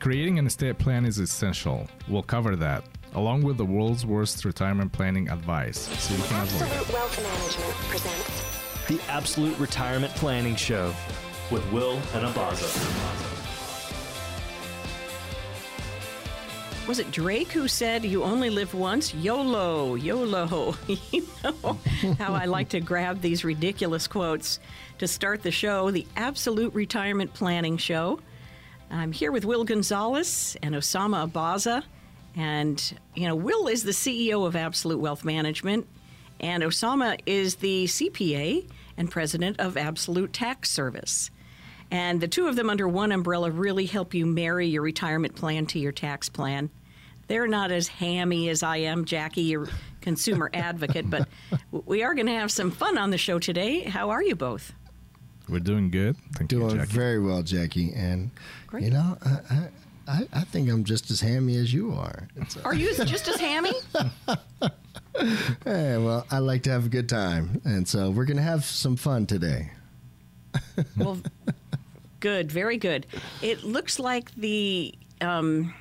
[0.00, 1.86] Creating an estate plan is essential.
[2.08, 2.84] We'll cover that,
[3.16, 6.72] along with the world's worst retirement planning advice, so you can avoid it.
[6.72, 10.94] Absolute Wealth Management presents The Absolute Retirement Planning Show
[11.50, 13.28] with Will and Abaza.
[16.88, 19.12] Was it Drake who said, You only live once?
[19.12, 20.76] YOLO, YOLO.
[21.12, 21.78] you know
[22.18, 24.60] how I like to grab these ridiculous quotes
[24.96, 28.18] to start the show, the Absolute Retirement Planning Show.
[28.90, 31.84] I'm here with Will Gonzalez and Osama Abaza.
[32.34, 35.86] And, you know, Will is the CEO of Absolute Wealth Management,
[36.40, 41.30] and Osama is the CPA and president of Absolute Tax Service.
[41.90, 45.66] And the two of them under one umbrella really help you marry your retirement plan
[45.66, 46.70] to your tax plan.
[47.26, 49.68] They're not as hammy as I am, Jackie, your
[50.00, 51.28] consumer advocate, but
[51.70, 53.82] we are going to have some fun on the show today.
[53.82, 54.72] How are you both?
[55.48, 56.16] We're doing good.
[56.36, 56.92] Thank you, Doing Jackie.
[56.92, 57.92] very well, Jackie.
[57.92, 58.30] And
[58.68, 58.84] Great.
[58.84, 59.68] you know, I, I,
[60.06, 62.28] I, I think I'm just as hammy as you are.
[62.36, 63.72] It's, uh, Are you just as hammy?
[65.64, 68.96] hey, well, I like to have a good time, and so we're gonna have some
[68.96, 69.70] fun today.
[70.96, 71.20] Well,
[72.20, 73.06] good, very good.
[73.42, 75.74] It looks like the um,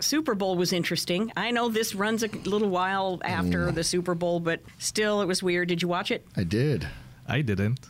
[0.00, 1.30] Super Bowl was interesting.
[1.36, 5.42] I know this runs a little while after the Super Bowl, but still, it was
[5.42, 5.68] weird.
[5.68, 6.26] Did you watch it?
[6.36, 6.88] I did.
[7.28, 7.80] I didn't.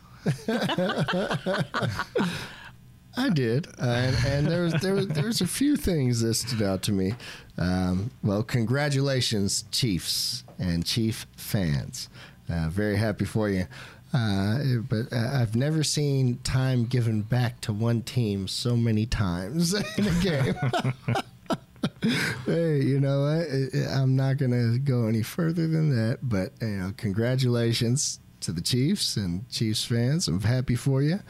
[3.15, 6.63] I did, and, and there was there was there was a few things that stood
[6.63, 7.15] out to me.
[7.59, 12.09] Um, well, congratulations, Chiefs and Chief fans.
[12.49, 13.67] Uh, very happy for you.
[14.15, 19.75] Uh, but uh, I've never seen time given back to one team so many times
[19.97, 20.55] in a game.
[22.45, 23.49] hey, you know what?
[23.91, 26.19] I'm not going to go any further than that.
[26.23, 30.29] But you know, congratulations to the Chiefs and Chiefs fans.
[30.29, 31.21] I'm happy for you.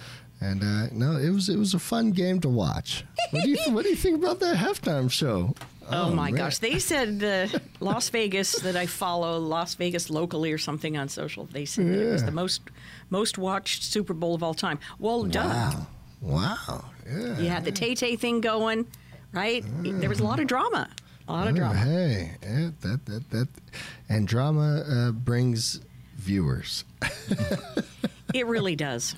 [0.41, 3.05] And uh, no, it was it was a fun game to watch.
[3.31, 5.55] What do you what do you think about that halftime show?
[5.91, 6.39] Oh, my man.
[6.39, 6.59] gosh.
[6.59, 11.45] They said the Las Vegas that I follow, Las Vegas locally or something on social.
[11.47, 12.63] They said that it was the most
[13.11, 14.79] most watched Super Bowl of all time.
[14.99, 15.87] Well done.
[16.21, 17.39] Wow, wow, yeah.
[17.39, 18.87] You had the Tay Tay thing going,
[19.33, 19.65] right?
[19.83, 20.89] There was a lot of drama.
[21.29, 21.75] A lot of Oh, drama.
[21.79, 23.49] Hey, yeah, that that that,
[24.09, 25.81] and drama uh, brings
[26.23, 26.85] viewers.
[28.35, 29.15] It really does.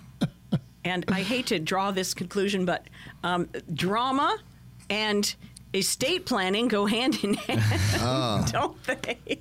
[0.85, 2.85] And I hate to draw this conclusion, but
[3.23, 4.37] um, drama
[4.91, 5.33] and
[5.73, 7.63] estate planning go hand in hand,
[8.01, 8.45] Ah.
[8.53, 9.39] don't they?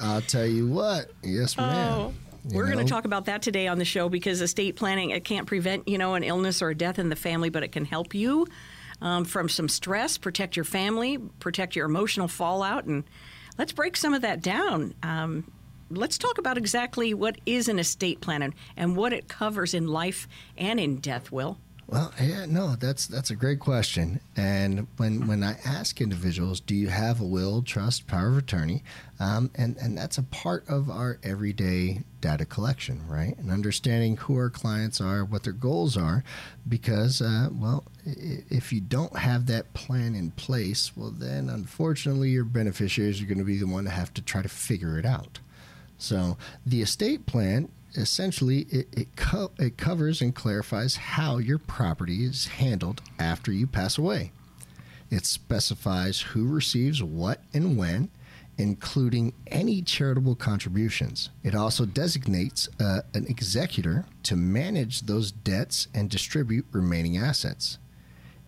[0.00, 1.10] I'll tell you what.
[1.24, 1.74] Yes, ma'am.
[1.92, 2.12] Oh,
[2.48, 5.24] You we're going to talk about that today on the show because estate planning it
[5.24, 7.84] can't prevent you know an illness or a death in the family, but it can
[7.84, 8.46] help you
[9.02, 13.02] um, from some stress, protect your family, protect your emotional fallout, and
[13.58, 14.94] let's break some of that down.
[15.02, 15.50] Um,
[15.90, 19.86] let's talk about exactly what is an estate plan and, and what it covers in
[19.86, 21.30] life and in death.
[21.32, 24.20] Will Well, yeah, no, that's that's a great question.
[24.36, 28.82] And when when I ask individuals, do you have a will, trust, power of attorney,
[29.20, 33.36] um, and and that's a part of our everyday data collection, right?
[33.36, 36.24] And understanding who our clients are, what their goals are,
[36.66, 42.44] because uh, well, if you don't have that plan in place, well, then unfortunately your
[42.44, 45.40] beneficiaries are going to be the one to have to try to figure it out.
[45.98, 52.24] So the estate plan essentially it it, co- it covers and clarifies how your property
[52.24, 54.32] is handled after you pass away.
[55.10, 58.10] It specifies who receives what and when,
[58.58, 61.30] including any charitable contributions.
[61.42, 67.78] It also designates uh, an executor to manage those debts and distribute remaining assets.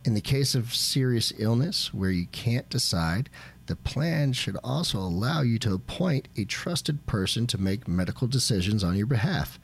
[0.04, 3.28] In the case of serious illness where you can't decide,
[3.66, 8.82] the plan should also allow you to appoint a trusted person to make medical decisions
[8.84, 9.58] on your behalf,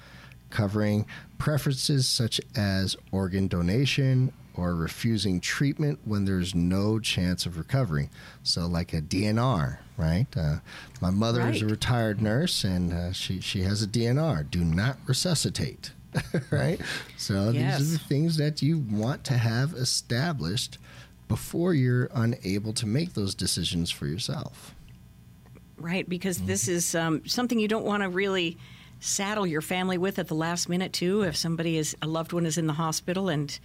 [0.51, 1.07] covering
[1.39, 8.11] preferences such as organ donation or refusing treatment when there's no chance of recovery.
[8.43, 10.27] So, like a DNR, right?
[10.37, 10.57] Uh,
[11.01, 14.99] my mother is a retired nurse and uh, she, she has a DNR do not
[15.07, 15.93] resuscitate.
[16.51, 16.79] right?
[17.17, 17.79] So Yes.
[17.79, 20.77] these are the things that you want to have established
[21.33, 24.75] before you're unable to make those decisions for yourself.
[25.79, 26.07] right?
[26.07, 28.59] Because this is um, something you don't want to really
[29.01, 31.23] saddle your family with at the last minute too.
[31.23, 33.59] If somebody is a loved one is in the hospital and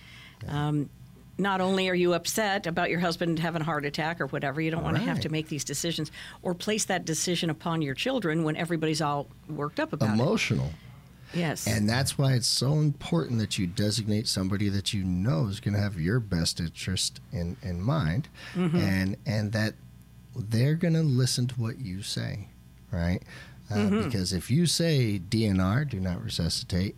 [0.48, 0.90] um,
[1.38, 4.72] not only are you upset about your husband having a heart attack or whatever, you
[4.72, 6.10] don't want to have to make these decisions
[6.42, 10.68] or place that decision upon your children when everybody's all worked up about Emotional.
[10.68, 10.72] it.
[11.34, 11.68] Yes.
[11.68, 15.74] And that's why it's so important that you designate somebody that you know is going
[15.74, 18.78] to have your best interest in, in mind Mm-hmm.
[18.78, 19.74] and and that
[20.36, 22.48] they're going to listen to what you say,
[22.92, 23.22] right?
[23.70, 24.04] Uh, Mm-hmm.
[24.04, 26.96] Because if you say DNR, do not resuscitate,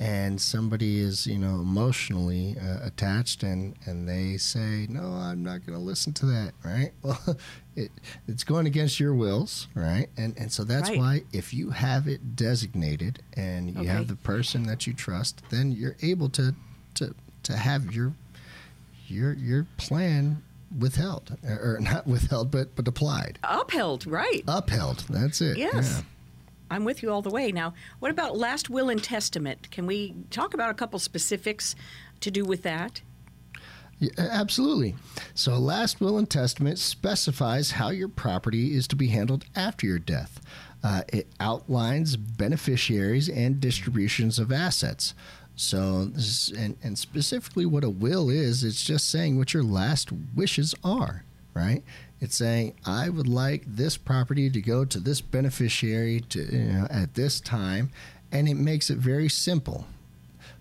[0.00, 5.64] and somebody is you know emotionally uh, attached and and they say no i'm not
[5.64, 7.36] going to listen to that right well
[7.76, 7.90] it,
[8.26, 10.98] it's going against your wills right and and so that's Right.
[10.98, 13.86] why if you have it designated and you Okay.
[13.88, 16.54] have the person that you trust then you're able to
[16.94, 17.14] to
[17.44, 18.14] to have your
[19.06, 20.42] your your plan
[20.76, 24.42] withheld or, or not withheld but but applied Upheld, right.
[24.48, 25.72] upheld that's it Yes.
[25.98, 26.02] yeah.
[26.74, 27.52] I'm with you all the way.
[27.52, 29.70] Now, what about last will and testament?
[29.70, 31.76] Can we talk about a couple specifics
[32.20, 33.00] to do with that?
[34.00, 34.96] Yeah, absolutely.
[35.34, 40.00] So, last will and testament specifies how your property is to be handled after your
[40.00, 40.40] death.
[40.82, 45.14] Uh, it outlines beneficiaries and distributions of assets.
[45.54, 50.10] So, is- and, and specifically, what a will is, it's just saying what your last
[50.34, 51.24] wishes are,
[51.54, 51.84] right?
[52.24, 56.86] It's saying, I would like this property to go to this beneficiary to, you know,
[56.88, 57.90] at this time,
[58.32, 59.86] and it makes it very simple.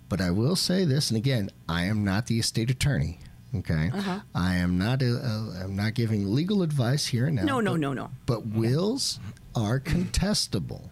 [0.10, 3.20] But I will say this, and again, I am not the estate attorney.
[3.56, 4.20] Okay, Uh-huh.
[4.36, 5.02] I am not.
[5.04, 7.44] A, a, I'm not giving legal advice here and now.
[7.44, 8.10] No, no, but- no, no.
[8.26, 9.20] But wills
[9.56, 10.90] are contestable,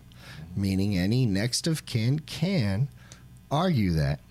[0.56, 2.88] meaning any next of kin can
[3.50, 4.21] argue that.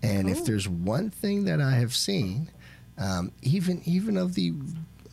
[0.00, 2.50] And if there's one thing that I have seen,
[2.98, 4.52] um, even even of the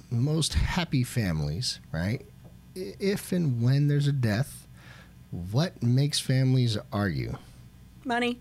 [0.10, 2.25] most happy families, right?
[2.75, 4.68] If and when there's a death,
[5.31, 7.38] what makes families argue?
[8.04, 8.40] Money.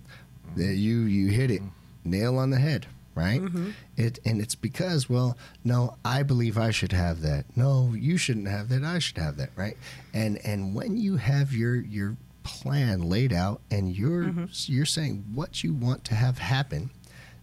[0.56, 1.62] you you hit it.
[2.04, 3.40] Nail on the head right?
[3.40, 3.70] Mm-hmm.
[3.96, 7.44] It and it's because well no i believe i should have that.
[7.56, 8.82] No you shouldn't have that.
[8.82, 9.76] I should have that right?
[10.12, 14.44] And and when you have your your plan laid out and you're mm-hmm.
[14.66, 16.90] you're saying what you want to have happen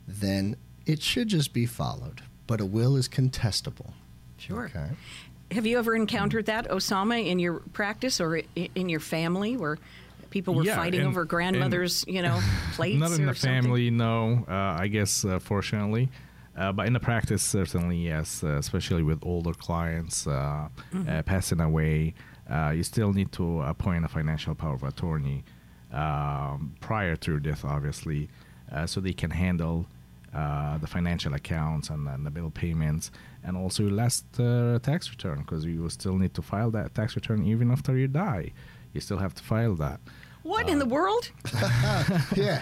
[0.07, 3.93] then it should just be followed but a will is contestable
[4.41, 4.65] Sure.
[4.65, 4.89] okay
[5.51, 8.41] Have you ever encountered that, Osama, in your practice or
[8.75, 9.77] in your family where
[10.29, 12.39] people were Yeah, fighting in- over grandmother's, you know,
[12.73, 13.63] plates Not in or the something?
[13.63, 14.45] family, no.
[14.47, 14.53] Uh,
[14.83, 16.09] I guess, uh, fortunately.
[16.57, 21.09] Uh, but in the practice, certainly, yes, uh, especially with older clients uh, Mm-hmm.
[21.09, 22.13] uh, passing away.
[22.49, 25.43] Uh, you still need to appoint a financial power of attorney
[25.93, 28.29] um, prior to your death, obviously,
[28.71, 29.85] uh, so they can handle
[30.33, 33.11] uh, the financial accounts and, and the bill payments
[33.43, 36.93] and also your last uh, tax return because you will still need to file that
[36.95, 38.51] tax return even after you die.
[38.93, 39.99] You still have to file that.
[40.43, 41.29] What in the world?
[42.35, 42.61] yeah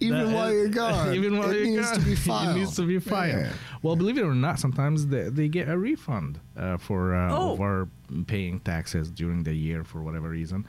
[0.00, 2.58] even That- while you're gone Even while it you're needs gone, to be filed It
[2.60, 3.32] needs to be filed.
[3.46, 3.52] Yeah.
[3.82, 7.52] Well, believe it or not, sometimes they, they get a refund uh, for uh, Oh.
[7.52, 7.88] over
[8.26, 10.66] paying taxes during the year for whatever reason.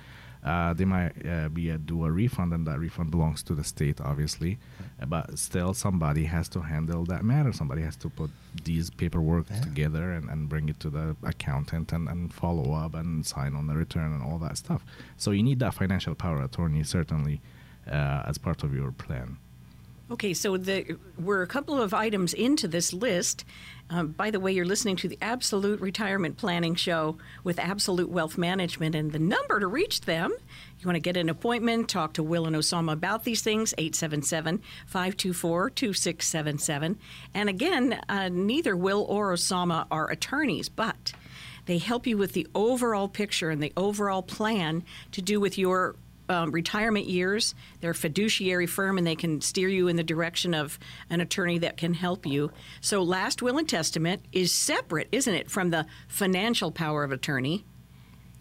[0.48, 3.64] Uh, they might uh, be a, do a refund, and that refund belongs to the
[3.74, 4.54] state, obviously.
[5.02, 7.52] Uh, But still, somebody has to handle that matter.
[7.62, 8.32] Somebody has to put
[8.70, 13.26] these paperwork together and, and bring it to the accountant and, and follow up and
[13.26, 14.82] sign on the return and all that stuff.
[15.18, 17.42] So you need that financial power attorney certainly
[17.96, 19.38] uh, as part of your plan.
[20.10, 23.44] Okay, so the, we're a couple of items into this list.
[23.90, 28.38] Um, by the way, you're listening to the Absolute Retirement Planning Show with Absolute Wealth
[28.38, 30.32] Management, and the number to reach them,
[30.80, 34.62] you want to get an appointment, talk to Will and Osama about these things, 877
[34.86, 36.98] 524 2677.
[37.34, 41.12] And again, uh, neither Will or Osama are attorneys, but
[41.66, 45.98] they help you with the overall picture and the overall plan to do with your
[46.30, 47.56] um, retirement years.
[47.80, 50.78] They're a fiduciary firm and they can steer you in the direction of
[51.10, 52.52] an attorney that can help you.
[52.82, 57.66] So, last will and testament is separate, isn't it, from the financial power of attorney?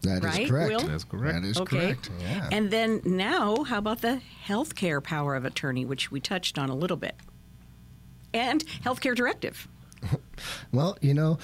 [0.02, 0.70] That is Right, correct.
[0.70, 0.80] Will?
[0.80, 1.42] That's correct.
[1.42, 1.78] That is okay.
[1.78, 2.10] correct.
[2.20, 2.48] Yeah.
[2.52, 6.74] And then now, how about the healthcare power of attorney, which we touched on a
[6.74, 7.16] little bit?
[8.34, 9.68] And healthcare directive.
[10.72, 11.38] well, you know,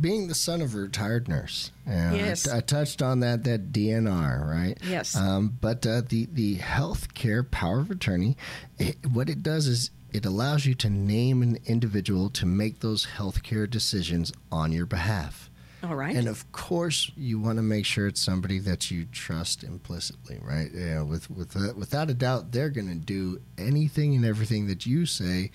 [0.00, 2.48] being the son of a retired nurse, you I- Yes.
[2.48, 4.78] I, touched on that that DNR, right?
[4.88, 5.16] Yes.
[5.16, 8.36] Um, but uh, the the healthcare power of attorney,
[8.78, 13.06] it, what it does is it allows you to name an individual to make those
[13.18, 15.50] healthcare decisions on your behalf.
[15.82, 16.16] All right.
[16.16, 20.70] And of course, you want to make sure it's somebody that you trust implicitly, right?
[20.74, 24.86] Yeah, with with uh, without a doubt, they're going to do anything and everything that
[24.86, 25.50] you say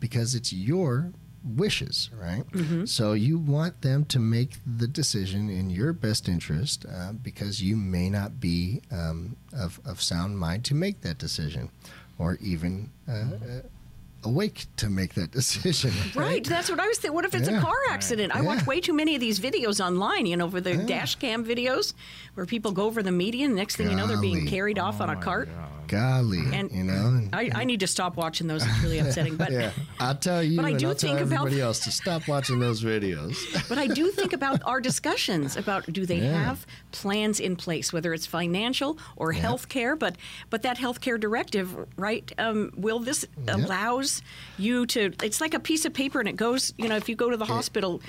[0.00, 1.12] because it's your
[1.44, 2.44] wishes, right?
[2.88, 7.76] So you want them to make the decision in your best interest uh, because you
[7.76, 11.70] may not be um, of of sound mind to make that decision,
[12.18, 12.90] or even.
[13.08, 13.60] Uh, uh,
[14.24, 17.14] awake to make that decision Right, that's what I was thinking.
[17.14, 17.58] What if it's Yeah.
[17.58, 18.34] a car accident?
[18.34, 21.44] I watch way too many of these videos online, you know, for the dash cam
[21.44, 21.94] videos
[22.34, 23.54] where people go over the median.
[23.54, 24.50] Next thing you know, they're being Golly.
[24.50, 25.48] carried off on Oh a cart.
[25.48, 25.70] God.
[25.88, 27.08] Golly, And- you know.
[27.08, 28.64] And, I, I need to stop watching those.
[28.64, 29.36] It's really upsetting.
[29.36, 31.90] But yeah, I'll tell you, But I do I'll tell think about- everybody else to
[31.90, 33.36] stop watching those videos.
[33.68, 36.44] But I do think about our discussions about do they Yeah.
[36.44, 39.96] have plans in place, whether it's financial or health care.
[39.96, 40.16] But
[40.50, 42.30] but that health care directive, right?
[42.38, 44.22] Um, will this allows
[44.58, 45.12] you to?
[45.22, 46.72] It's like a piece of paper, and it goes.
[46.78, 48.00] You know, if you go to the hospital,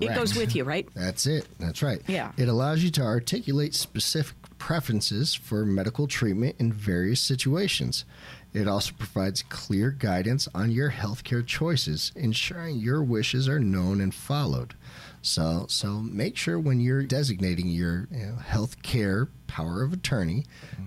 [0.00, 0.88] it goes with you, right?
[0.94, 1.46] That's it.
[1.58, 2.00] That's right.
[2.08, 2.32] Yeah.
[2.36, 8.04] It allows you to articulate specific preferences for medical treatment in various situations.
[8.52, 14.14] It also provides clear guidance on your healthcare choices, ensuring your wishes are known and
[14.14, 14.74] followed.
[15.20, 20.44] So, so make sure when you're designating your you know, health care power of attorney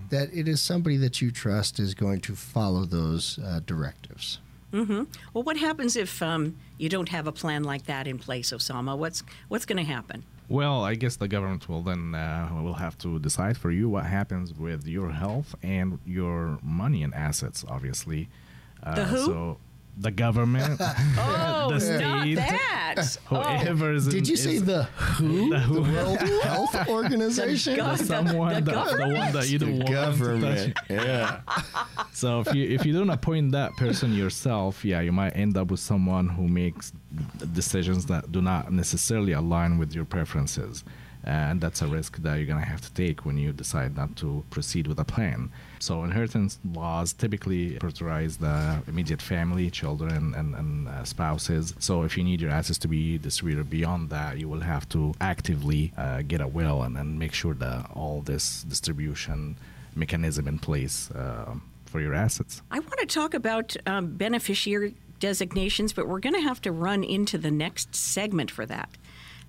[0.09, 4.39] that it is somebody that you trust is going to follow those uh, directives.
[5.33, 8.97] Well, what happens if um, you don't have a plan like that in place, Osama?
[8.97, 10.23] What's what's going to happen?
[10.49, 14.05] Well, I guess the government will then uh, will have to decide for you what
[14.05, 17.63] happens with your health and your money and assets.
[17.67, 18.29] Obviously,
[18.81, 19.25] uh, The who?
[19.25, 19.57] So
[19.97, 23.17] the government, Oh, the not state, that!
[23.31, 24.07] Oh, whoever is.
[24.07, 25.49] in- Did you say the WHO?
[25.49, 25.73] The WHO.
[25.79, 27.75] The World Health Organization?
[27.75, 30.55] gov- the- someone the the, the one that you don't want government.
[30.55, 31.05] to touch.
[31.05, 31.41] Yeah.
[32.13, 35.69] so if you if you don't appoint that person yourself, yeah, you might end up
[35.71, 36.93] with someone who makes
[37.53, 40.83] decisions that do not necessarily align with your preferences.
[41.29, 44.15] And that's a risk that you're going to have to take when you decide not
[44.15, 45.51] to proceed with a plan.
[45.77, 51.75] So, inheritance laws typically prioritize the immediate family, children, and, and uh, spouses.
[51.77, 55.13] So, if you need your assets to be distributed beyond that, you will have to
[55.21, 59.55] actively uh, get a will and, make sure that all this distribution
[59.95, 61.53] mechanism in place uh,
[61.85, 62.63] for your assets.
[62.71, 67.03] I want to talk about um, beneficiary designations, but we're going to have to run
[67.03, 68.89] into the next segment for that.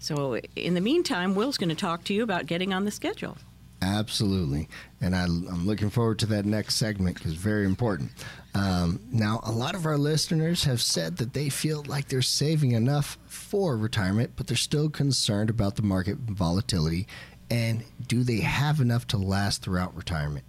[0.01, 3.37] So, in the meantime, Will's going to talk to you about getting on the schedule.
[3.83, 4.69] Absolutely.
[5.01, 8.11] And I, I'm looking forward to that next segment because it's very important.
[8.55, 12.73] Um, now, a lot of our listeners have said that they feel like they're saving
[12.73, 17.07] enough for retirement, but they're still concerned about the market volatility.
[17.51, 20.45] And do they have enough to last throughout retirement?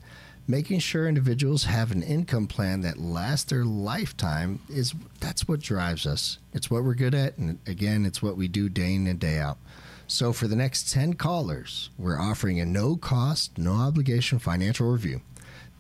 [0.47, 6.05] Making sure individuals have an income plan that lasts their lifetime is that's what drives
[6.05, 6.39] us.
[6.53, 9.37] It's what we're good at, and again, it's what we do day in and day
[9.37, 9.57] out.
[10.07, 15.21] So, for the next 10 callers, we're offering a no cost, no obligation financial review.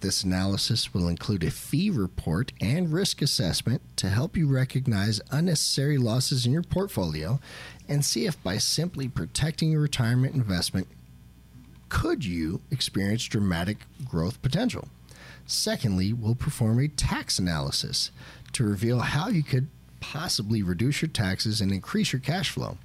[0.01, 5.97] This analysis will include a fee report and risk assessment to help you recognize unnecessary
[5.97, 7.39] losses in your portfolio
[7.87, 10.87] and see if by simply protecting your retirement investment,
[11.91, 14.87] could you experience dramatic growth potential.
[15.45, 18.11] Secondly, we'll perform a tax analysis
[18.53, 19.67] to reveal how you could
[19.99, 22.77] possibly reduce your taxes and increase your cash flow.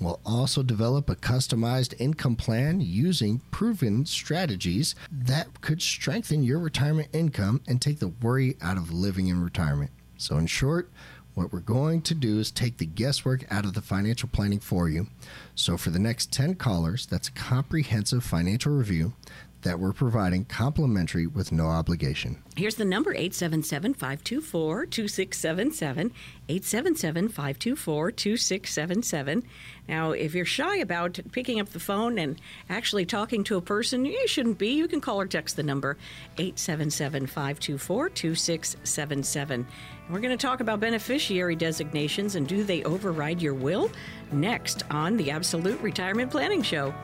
[0.00, 7.08] We'll also develop a customized income plan using proven strategies that could strengthen your retirement
[7.12, 9.90] income and take the worry out of living in retirement.
[10.16, 10.90] So, in short,
[11.38, 14.88] what we're going to do is take the guesswork out of the financial planning for
[14.88, 15.06] you.
[15.54, 19.12] So, for the next 10 callers, that's a comprehensive financial review
[19.62, 22.42] that we're providing complimentary with no obligation.
[22.56, 26.12] Here's the number 877 524 2677.
[26.48, 29.42] 877 524 2677.
[29.88, 34.04] Now, if you're shy about picking up the phone and actually talking to a person,
[34.04, 34.70] you shouldn't be.
[34.70, 35.96] You can call or text the number
[36.38, 39.66] 877 524 2677.
[40.10, 43.90] We're going to talk about beneficiary designations and do they override your will?
[44.32, 46.94] Next on the Absolute Retirement Planning Show.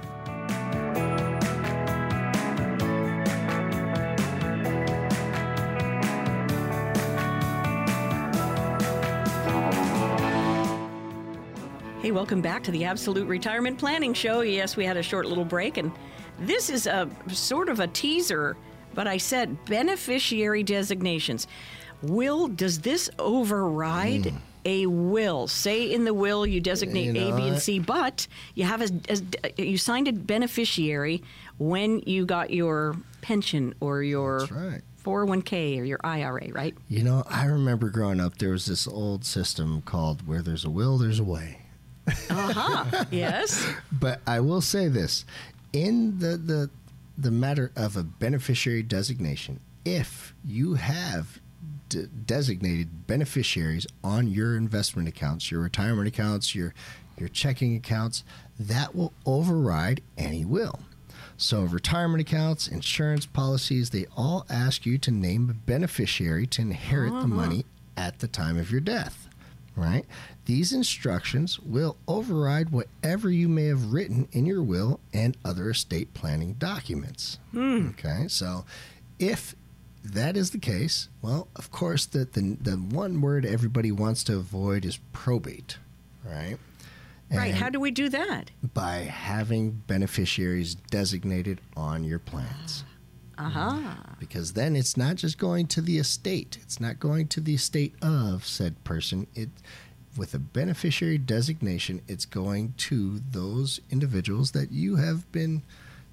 [12.04, 14.42] Hey, welcome back to the Absolute Retirement Planning Show.
[14.42, 15.90] Yes, we had a short little break, and
[16.38, 18.58] this is a sort of a teaser,
[18.92, 21.46] but I said beneficiary designations.
[22.02, 24.36] Will, does this override hmm.
[24.66, 25.48] a will?
[25.48, 27.58] Say in the will you designate You know A, B, and?
[27.58, 28.90] C, but you have a,
[29.56, 31.22] a you signed a beneficiary
[31.56, 34.82] when you got your pension or your That's right.
[35.04, 36.74] 401k or your IRA, right?
[36.86, 40.70] You know, I remember growing up, there was this old system called where there's a
[40.70, 41.60] will, there's a way.
[42.06, 43.04] Uh-huh.
[43.10, 43.66] yes.
[43.92, 45.24] But I will say this:
[45.72, 46.70] in the the
[47.16, 51.40] the matter of a beneficiary designation, if you have
[51.88, 56.74] d- designated beneficiaries on your investment accounts, your retirement accounts, your
[57.16, 58.24] your checking accounts,
[58.58, 60.80] that will override any will.
[61.36, 67.12] So retirement accounts, insurance policies, they all ask you to name a beneficiary to inherit
[67.12, 69.23] the money at the time of your death
[69.76, 70.04] right?
[70.44, 76.14] These instructions will override whatever you may have written in your will and other estate
[76.14, 77.38] planning documents.
[77.52, 77.88] Hmm.
[77.90, 78.64] Okay, so
[79.18, 79.54] if
[80.04, 84.36] that is the case, well, of course, the, the the one word everybody wants to
[84.36, 85.78] avoid is probate,
[86.24, 86.58] right?
[87.30, 87.54] right.
[87.54, 88.50] How do we do that?
[88.74, 92.84] by having beneficiaries designated on your plans.
[93.38, 93.94] Uh huh.
[94.18, 97.94] because then it's not just going to the estate it's not going to the estate
[98.02, 99.48] of said person it
[100.16, 105.62] with a beneficiary designation it's going to those individuals that you have been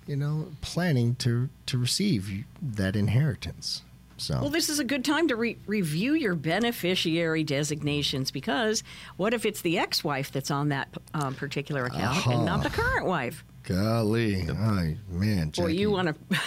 [0.08, 3.84] you know planning to to receive that inheritance
[4.18, 8.84] so Well, this is a good time to re- review your beneficiary designations because
[9.18, 12.70] what if it's the ex wife that's on that um, particular account and not the
[12.70, 13.44] current wife?
[13.64, 15.76] Golly oh, man Or Jackie.
[15.78, 16.40] you want to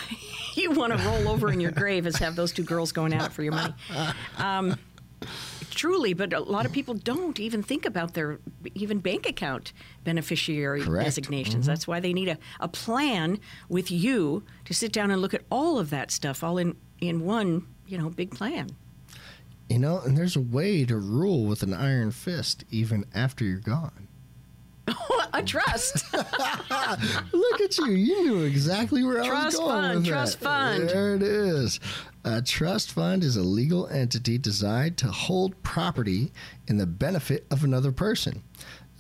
[0.55, 3.33] you want to roll over in your grave as have those two girls going out
[3.33, 3.75] for your money.
[4.39, 4.79] Um,
[5.71, 8.39] truly, but a lot of people don't even think about their
[8.75, 9.73] even bank account
[10.05, 11.05] beneficiary Correct.
[11.05, 11.67] designations.
[11.67, 15.43] That's why they need a, a plan with you to sit down and look at
[15.51, 18.71] all of that stuff all in in one you know big plan.
[19.69, 23.59] you know and there's a way to rule with an iron fist even after you're
[23.59, 24.09] gone
[25.33, 26.05] a trust.
[27.33, 27.87] Look at you.
[27.87, 30.47] You knew exactly where I was going fund, with trust that.
[30.47, 30.89] fund.
[30.91, 31.81] There it is.
[32.25, 36.33] A trust fund is a legal entity designed to hold property
[36.67, 38.43] in the benefit of another person.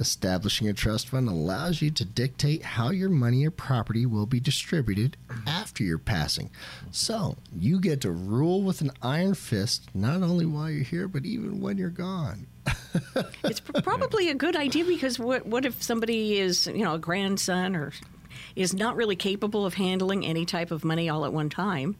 [0.00, 4.40] Establishing a trust fund allows you to dictate how your money or property will be
[4.40, 6.50] distributed after your passing.
[6.90, 11.24] So you get to rule with an iron fist not only while you're here, but
[11.24, 12.48] even when you're gone.
[13.44, 16.98] it's pr- probably a good idea because what what if somebody is you know a
[16.98, 17.92] grandson or
[18.56, 21.96] is not really capable of handling any type of money all at one time?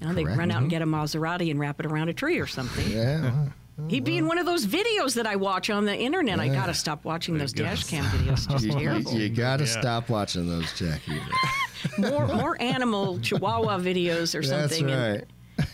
[0.00, 0.68] You know, they run out and mm-hmm.
[0.68, 2.90] get a Maserati and wrap it around a tree or something.
[2.90, 3.22] Yeah.
[3.26, 3.50] Uh-huh.
[3.88, 6.38] He'd be in one of those videos that I watch on the internet.
[6.38, 8.48] I gotta stop watching those dash cam videos.
[8.48, 9.12] Just You, terrible.
[9.12, 9.80] you, got to Yeah.
[9.80, 11.20] stop watching those, Jackie.
[11.98, 15.20] More more animal chihuahua videos or That's something, and- right.
[15.20, 15.26] and,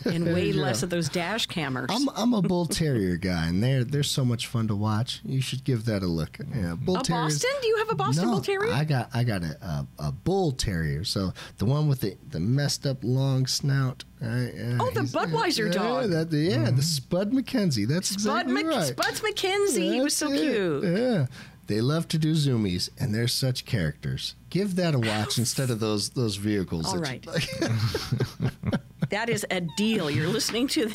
[0.05, 0.87] way less go.
[0.87, 1.87] of those dash cammers.
[1.91, 5.21] I'm I'm a bull terrier guy, and they're they're so much fun to watch.
[5.25, 6.39] You should give that a look.
[6.55, 7.51] Yeah, bull a terriers- Boston?
[7.63, 8.73] Do you have a Boston no, Bull Terrier?
[8.73, 11.05] I got I got a, a, a bull terrier.
[11.05, 14.05] So the one with the, the messed up long snout.
[14.21, 16.11] Yeah, uh, Oh, the uh, Budweiser yeah, dog.
[16.11, 16.81] That, yeah, the mm-hmm.
[16.81, 17.87] Spud MacKenzie.
[17.87, 18.87] That's Spud exactly Mc- right.
[18.87, 19.93] Spuds MacKenzie.
[19.93, 20.41] he was so it.
[20.41, 20.85] cute.
[20.85, 21.27] Yeah.
[21.67, 24.35] They love to do zoomies, and they're such characters.
[24.51, 26.87] Give that a watch instead of those those vehicles.
[26.93, 27.25] All right.
[29.11, 30.09] That is a deal.
[30.09, 30.91] You're listening to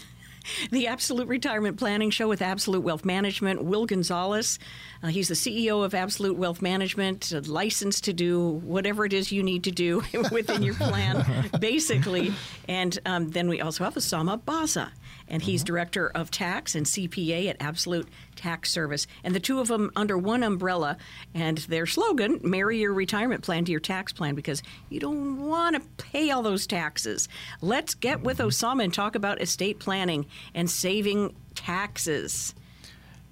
[0.71, 3.63] the Absolute Retirement Planning Show with Absolute Wealth Management.
[3.65, 4.57] Will Gonzalez,
[5.03, 9.43] uh, he's the CEO of Absolute Wealth Management, licensed to do whatever it is you
[9.43, 10.01] need to do
[10.31, 12.33] within your plan, basically.
[12.69, 14.91] And um, then we also have Osama Abaza,
[15.27, 19.07] and he's Director of Tax and CPA at Absolute Tax Service.
[19.23, 20.97] And the two of them under one umbrella,
[21.33, 25.75] and their slogan, marry your retirement plan to your tax plan because you don't want
[25.75, 27.27] to pay all those taxes.
[27.61, 32.53] Let's get with Osama and talk about estate planning and saving taxes.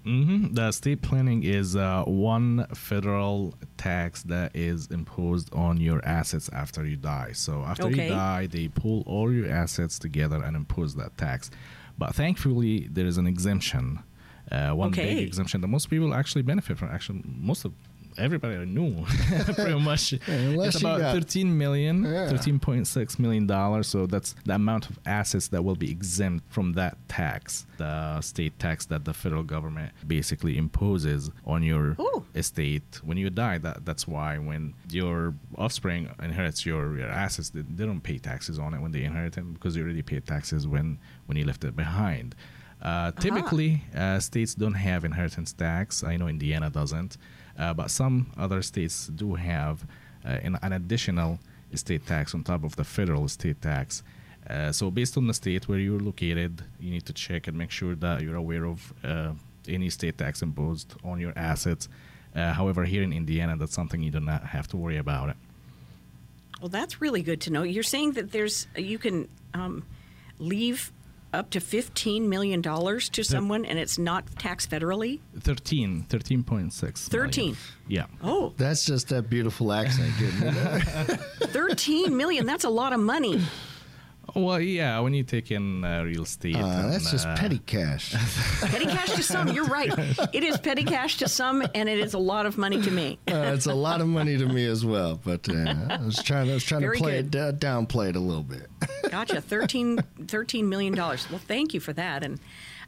[0.03, 6.49] hmm The estate planning is uh, one federal tax that is imposed on your assets
[6.51, 7.31] after you die.
[7.33, 8.03] So after Okay.
[8.03, 11.51] you die, they pull all your assets together and impose that tax.
[11.97, 13.99] But thankfully, there is an exemption.
[14.51, 15.15] Uh, one Okay.
[15.15, 16.89] big exemption that most people actually benefit from.
[16.89, 17.73] Actually, most of
[18.17, 19.05] everybody I knew
[19.55, 20.13] pretty much.
[20.27, 22.29] unless it's about got- 13 million, Yeah.
[22.31, 23.87] 13.6 million dollars.
[23.87, 28.57] So that's the amount of assets that will be exempt from that tax, the estate
[28.59, 32.25] tax that the federal government basically imposes on your Ooh.
[32.35, 33.57] estate when you die.
[33.57, 38.59] That that's why when your offspring inherits your, your assets, they, they don't pay taxes
[38.59, 41.63] on it when they inherit them because you already paid taxes when when you left
[41.63, 42.35] it behind.
[42.81, 46.03] Uh, typically, uh, states don't have inheritance tax.
[46.03, 47.15] I know Indiana doesn't,
[47.57, 49.85] but some other states do have
[50.25, 51.39] uh, an, an additional
[51.75, 54.03] state tax on top of the federal estate tax.
[54.49, 57.71] Uh, so, based on the state where you're located, you need to check and make
[57.71, 59.31] sure that you're aware of uh,
[59.67, 61.87] any state tax imposed on your assets.
[62.35, 65.35] Uh, however, here in Indiana, that's something you do not have to worry about.
[66.59, 67.63] Well, that's really good to know.
[67.63, 69.85] You're saying that there's you can um,
[70.39, 70.91] leave
[71.33, 75.19] up to $15 million to someone and it's not taxed federally?
[75.39, 76.47] 13, 13.6.
[76.47, 76.69] million.
[76.69, 77.57] 13.
[77.87, 78.05] Yeah.
[78.23, 81.19] Oh, That's just that beautiful accent, getting it.
[81.49, 82.45] 13 million.
[82.45, 83.41] That's a lot of money.
[84.35, 86.55] Well, yeah, when you take in uh, real estate.
[86.55, 88.13] Uh, and, that's just uh, petty cash.
[88.61, 89.49] Petty cash to some.
[89.49, 89.91] You're right.
[90.33, 93.19] It is petty cash to some, and it is a lot of money to me.
[93.33, 96.51] Uh, it's a lot of money to me as well, but uh, I was trying.
[96.51, 97.35] I was trying Very to play good.
[97.35, 98.67] it, uh, downplay it a little bit.
[99.09, 99.41] Gotcha.
[99.41, 100.95] 13, $13 million.
[100.95, 102.23] Well, thank you for that.
[102.23, 102.39] And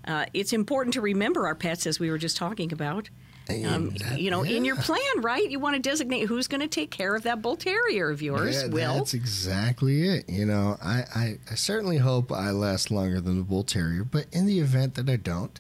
[0.06, 3.10] uh, it's important to remember our pets, as we were just talking about.
[3.48, 5.48] Um, that- you know, in your plan, right?
[5.50, 8.64] You want to designate who's going to take care of that bull terrier of yours.
[8.64, 8.94] Yeah, Will.
[8.96, 10.28] that's exactly it.
[10.30, 14.26] You know, I, I, I certainly hope I last longer than the bull terrier, but
[14.32, 15.60] in the event that I don't,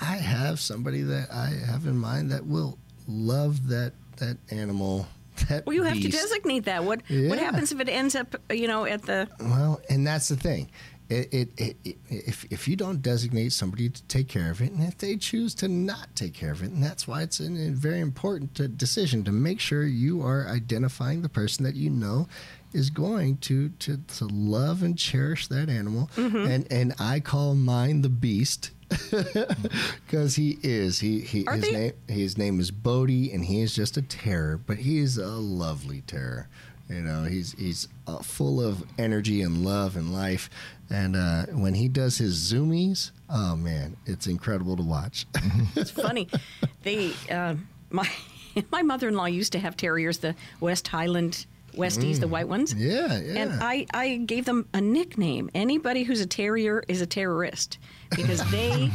[0.00, 5.06] I have somebody that I have in mind that will love that that animal.
[5.48, 6.84] That Well, you have to designate that.
[6.84, 7.30] What Yeah.
[7.30, 10.68] what happens if it ends up, you know, at the Well, and that's the thing.
[11.12, 14.72] It, it, it, it, if, if you don't designate somebody to take care of it,
[14.72, 17.56] and if they choose to not take care of it, and that's why it's an,
[17.56, 21.90] a very important to, decision to make sure you are identifying the person that you
[21.90, 22.28] know
[22.72, 26.08] is going to, to, to love and cherish that animal.
[26.16, 26.36] Mm-hmm.
[26.50, 28.70] And, and I call mine the beast.
[30.06, 33.60] Because he is, he, he Are his they- name his name is Bodie, and he
[33.62, 34.58] is just a terror.
[34.58, 36.48] But he is a lovely terror.
[36.92, 40.50] You know, he's he's uh, full of energy and love and life.
[40.90, 45.26] And uh, when he does his zoomies, oh man, it's incredible to watch.
[45.76, 46.28] It's funny.
[46.82, 47.54] they uh,
[47.90, 48.08] my
[48.70, 52.74] my mother in law used to have terriers, the West Highland Westies, the white ones.
[52.74, 52.80] Mm.
[52.80, 53.40] yeah, yeah.
[53.40, 55.48] And I, I gave them a nickname.
[55.54, 57.78] Anybody who's a terrier is a terrorist
[58.10, 58.90] because they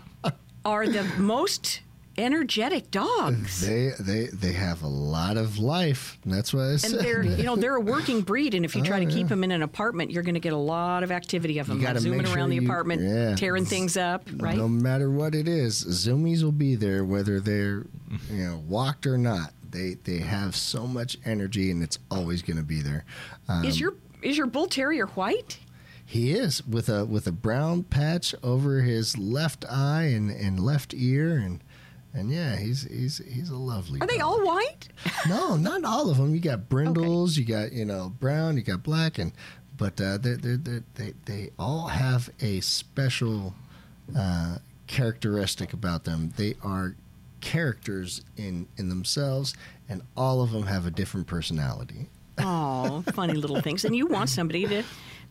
[0.64, 1.80] are the most
[2.18, 3.60] energetic dogs.
[3.66, 6.18] they they they have a lot of life.
[6.24, 7.00] and That's what I and said.
[7.00, 9.26] they're you know they're a working breed, and if you try Oh, to keep yeah.
[9.28, 11.98] them in an apartment, you're going to get a lot of activity of them, like
[11.98, 13.34] zooming sure around the you- apartment, yeah.
[13.36, 14.56] tearing things up, right?
[14.56, 17.84] No matter what it is, zoomies will be there whether they're
[18.30, 19.52] you know walked or not.
[19.70, 23.04] They they have so much energy, and it's always going to be there.
[23.48, 25.58] Um, is your is your bull terrier white?
[26.08, 30.94] He is with a with a brown patch over his left eye and, and left
[30.94, 31.60] ear and
[32.14, 34.00] and yeah, he's he's he's a lovely.
[34.00, 34.88] Are they all white?
[35.28, 36.34] No, not all of them.
[36.34, 39.32] You got brindles, you got you know brown, you got black, and
[39.76, 43.54] but uh, they they they they they all have a special
[44.16, 46.32] uh, characteristic about them.
[46.36, 46.94] They are
[47.40, 49.54] characters in in themselves,
[49.88, 52.08] and all of them have a different personality.
[52.38, 53.84] Oh, funny little things.
[53.84, 54.84] And you want somebody to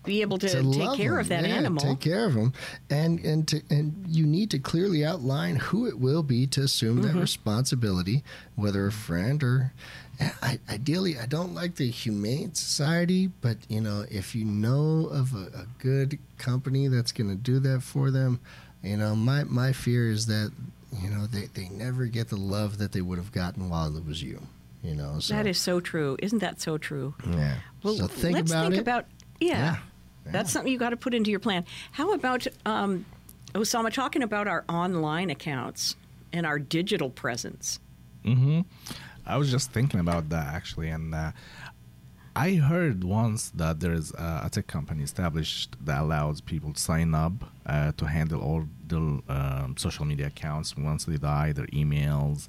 [0.06, 1.20] be able to, to take care them.
[1.20, 1.84] of that yeah, animal.
[1.84, 2.54] Take care of them,
[2.90, 7.02] and and to, and you need to clearly outline who it will be to assume
[7.02, 7.14] Mm-hmm.
[7.14, 8.24] that responsibility,
[8.56, 9.74] whether a friend or.
[10.42, 15.34] I, ideally, I don't like the humane society, but you know, if you know of
[15.34, 18.40] a, a good company that's going to do that for them,
[18.82, 20.54] you know, my my fear is that
[21.02, 24.06] you know they they never get the love that they would have gotten while it
[24.06, 24.40] was you.
[24.82, 26.16] You know, so That is so true.
[26.20, 27.14] Isn't that so true?
[27.30, 27.56] yeah.
[27.84, 28.80] Well, so think let's about think it.
[28.80, 29.06] about
[29.42, 29.50] yeah.
[29.50, 29.76] Yeah.
[30.32, 31.66] That's something you got to put into your plan.
[31.92, 33.06] How about um,
[33.54, 35.96] Osama talking about our online accounts
[36.34, 37.80] and our digital presence?
[39.26, 41.32] I was just thinking about that actually, and uh,
[42.36, 46.80] I heard once that there is uh, a tech company established that allows people to
[46.80, 47.34] sign up
[47.66, 52.48] uh, to handle all the um, social media accounts once they die, their emails,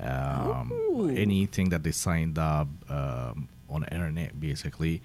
[0.00, 0.72] um,
[1.16, 5.02] anything that they signed up um, on the internet, basically,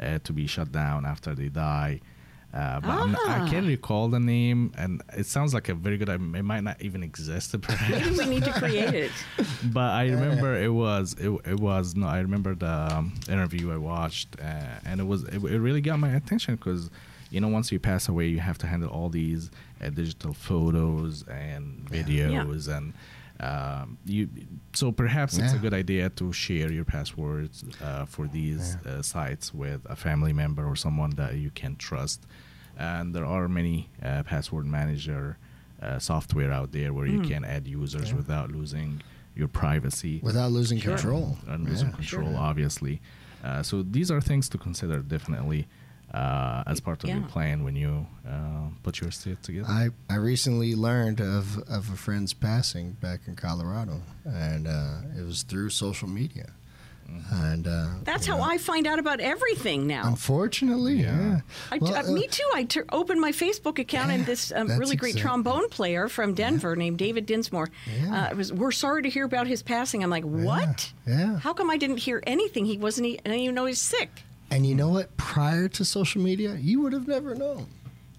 [0.00, 2.00] uh, to be shut down after they die.
[2.54, 3.44] Uh, but I'm not- Ah.
[3.44, 6.08] I can't recall the name, and it sounds like a very good.
[6.08, 9.12] It might not even exist, perhaps Maybe we need to create it.
[9.64, 13.76] but I remember it was it, it was no I remember the um, interview I
[13.76, 16.88] watched uh, and it was it, it really got my attention because
[17.30, 19.50] you know once you pass away you have to handle all these
[19.84, 22.94] uh, digital photos and videos and
[23.40, 24.28] um, you
[24.72, 29.52] so perhaps it's a good idea to share your passwords uh, for these uh, sites
[29.52, 32.26] with a family member or someone that you can trust.
[32.78, 35.38] And there are many uh, password manager
[35.82, 39.02] uh, software out there where you can add users without losing
[39.34, 40.20] your privacy.
[40.22, 41.36] Without losing control.
[41.46, 41.94] and losing Yeah.
[41.96, 43.00] control, obviously.
[43.44, 45.68] Uh, so these are things to consider definitely
[46.16, 49.68] uh, as part of your plan when you uh, put your state together.
[49.68, 55.24] I, I recently learned of, of a friend's passing back in Colorado, and uh, it
[55.26, 56.46] was through social media.
[57.30, 60.08] And uh, That's how know, I find out about everything now.
[60.08, 61.16] Unfortunately, yeah.
[61.20, 61.40] Yeah.
[61.70, 62.42] I, Well, uh, me too.
[62.52, 66.34] I tur opened my Facebook account, and this um, really great exact- trombone player from
[66.34, 67.68] Denver named David Dinsmore
[68.02, 68.24] Yeah.
[68.24, 68.52] uh, it was.
[68.52, 70.02] We're sorry to hear about his passing.
[70.02, 70.92] I'm like, what?
[71.06, 71.38] yeah.
[71.38, 72.64] How come I didn't hear anything?
[72.64, 73.06] He wasn't.
[73.06, 74.10] e- I didn't even know he's sick.
[74.50, 75.16] And you know what?
[75.16, 77.66] Prior to social media, you would have never known.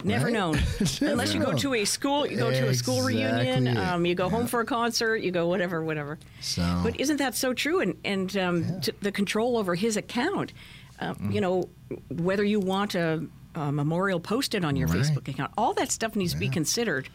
[0.03, 0.33] Never Right?
[0.33, 0.59] known.
[1.01, 4.13] Unless you go to a school, you go to a school reunion, Exactly um, you
[4.13, 6.19] go home for a concert, you go whatever, whatever.
[6.39, 7.79] So, But isn't that so true?
[7.79, 10.53] And and um, t- the control over his account,
[10.99, 11.33] uh, Mm.
[11.33, 11.69] you know,
[12.09, 14.99] whether you want a, a memorial posted on your Right.
[14.99, 17.09] Facebook account, all that stuff needs to be considered,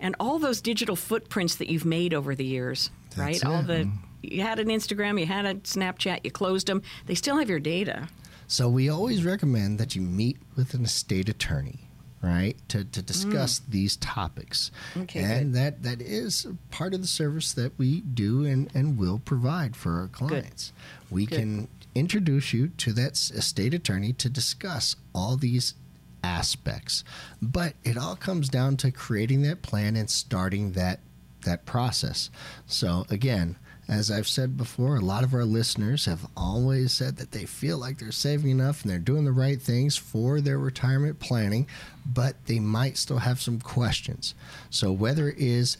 [0.00, 3.44] and all those digital footprints that you've made over the years, That's right?
[3.44, 3.66] All it.
[3.66, 3.90] the
[4.22, 6.80] you had an Instagram, you had a Snapchat, you closed them.
[7.04, 8.08] They still have your data.
[8.54, 11.88] So we always recommend that you meet with an estate attorney,
[12.22, 14.70] right, to, to discuss these topics.
[14.94, 15.02] Mm.
[15.02, 19.18] Okay, and that, that is part of the service that we do and, and will
[19.18, 20.70] provide for our clients.
[20.70, 21.14] Good.
[21.14, 21.38] We Good.
[21.40, 25.74] can introduce you to that estate attorney to discuss all these
[26.22, 27.02] aspects.
[27.42, 31.00] But it all comes down to creating that plan and starting that
[31.44, 32.30] that process.
[32.66, 33.56] So again,
[33.88, 37.78] as I've said before, a lot of our listeners have always said that they feel
[37.78, 41.66] like they're saving enough and they're doing the right things for their retirement planning,
[42.06, 44.34] but they might still have some questions.
[44.70, 45.76] So whether it is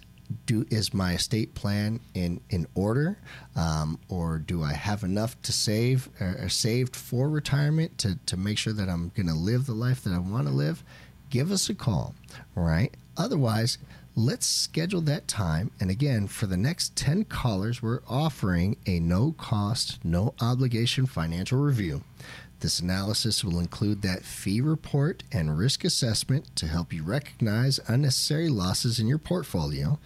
[0.47, 3.19] do is my estate plan in in order,
[3.57, 8.37] um, or do I have enough to save or, or saved for retirement to to
[8.37, 10.83] make sure that I'm going to live the life that I want to live?
[11.31, 12.15] Give us a call,
[12.57, 12.95] all right?
[13.17, 13.79] Otherwise,
[14.17, 15.71] let's schedule that time.
[15.81, 21.59] And again, for the next 10 callers, we're offering a no cost, no obligation financial
[21.59, 22.03] review.
[22.61, 28.49] This analysis will include that fee report and risk assessment to help you recognize unnecessary
[28.49, 29.99] losses in your portfolio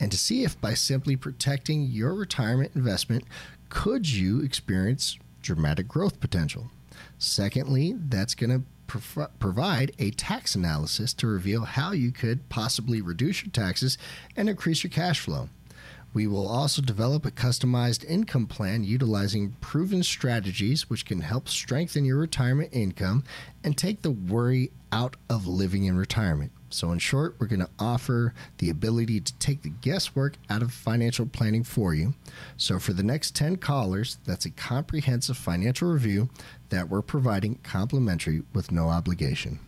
[0.00, 3.24] and to see if by simply protecting your retirement investment
[3.68, 6.70] could you experience dramatic growth potential.
[7.18, 13.00] Secondly, that's going to prov- provide a tax analysis to reveal how you could possibly
[13.00, 13.96] reduce your taxes
[14.36, 15.48] and increase your cash flow.
[16.12, 22.04] We will also develop a customized income plan utilizing proven strategies which can help strengthen
[22.04, 23.22] your retirement income
[23.62, 26.50] and take the worry out of living in retirement.
[26.72, 30.72] So, in short, we're going to offer the ability to take the guesswork out of
[30.72, 32.14] financial planning for you.
[32.56, 36.28] So, for the next 10 callers, that's a comprehensive financial review
[36.70, 39.60] that we're providing complimentary with no obligation.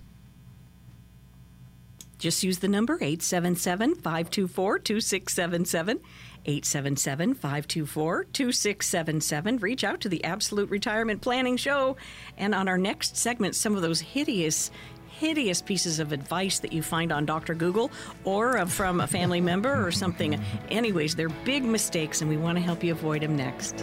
[2.18, 6.00] Just use the number 877 524 2677.
[6.44, 9.56] 877 524 2677.
[9.58, 11.96] Reach out to the Absolute Retirement Planning Show.
[12.36, 14.70] And on our next segment, some of those hideous,
[15.08, 17.54] hideous pieces of advice that you find on Dr.
[17.54, 17.90] Google
[18.24, 20.40] or uh, from a family member or something.
[20.70, 23.82] Anyways, they're big mistakes, and we want to help you avoid them next.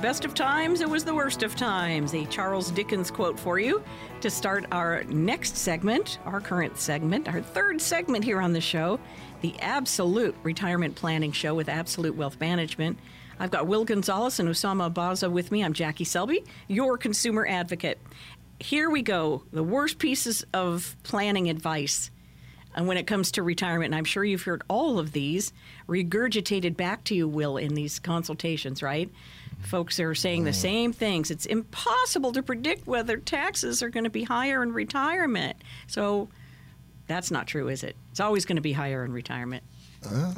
[0.00, 2.14] Best of times, it was the worst of times.
[2.14, 3.82] A Charles Dickens quote for you
[4.22, 8.98] to start our next segment, our current segment, our third segment here on the show,
[9.42, 12.98] the Absolute Retirement Planning Show with Absolute Wealth Management.
[13.38, 15.62] I've got Will Gonzalez and Osama Abaza with me.
[15.62, 17.98] I'm Jackie Selby, your consumer advocate.
[18.58, 22.10] Here we go the worst pieces of planning advice
[22.74, 25.52] and when it comes to retirement, and I'm sure you've heard all of these
[25.88, 29.10] regurgitated back to you, Will, in these consultations, right?
[29.62, 30.54] Folks are saying the mm.
[30.54, 31.30] same things.
[31.30, 35.56] It's impossible to predict whether taxes are going to be higher in retirement.
[35.86, 36.28] So
[37.06, 37.96] that's not true, is it?
[38.10, 39.64] It's always going to be higher in retirement.
[40.08, 40.32] Uh,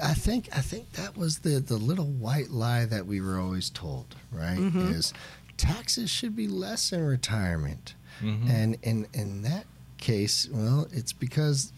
[0.00, 3.70] I think I think that was the the little white lie that we were always
[3.70, 4.58] told, right?
[4.58, 4.92] Mm-hmm.
[4.92, 5.12] Is
[5.56, 8.48] taxes should be less in retirement, mm-hmm.
[8.48, 9.64] and in in that
[9.96, 11.72] case, well, it's because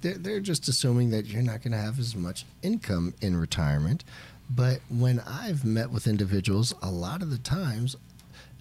[0.00, 4.04] they're they're just assuming that you're not going to have as much income in retirement.
[4.50, 7.96] But when I've met with individuals, a lot of the times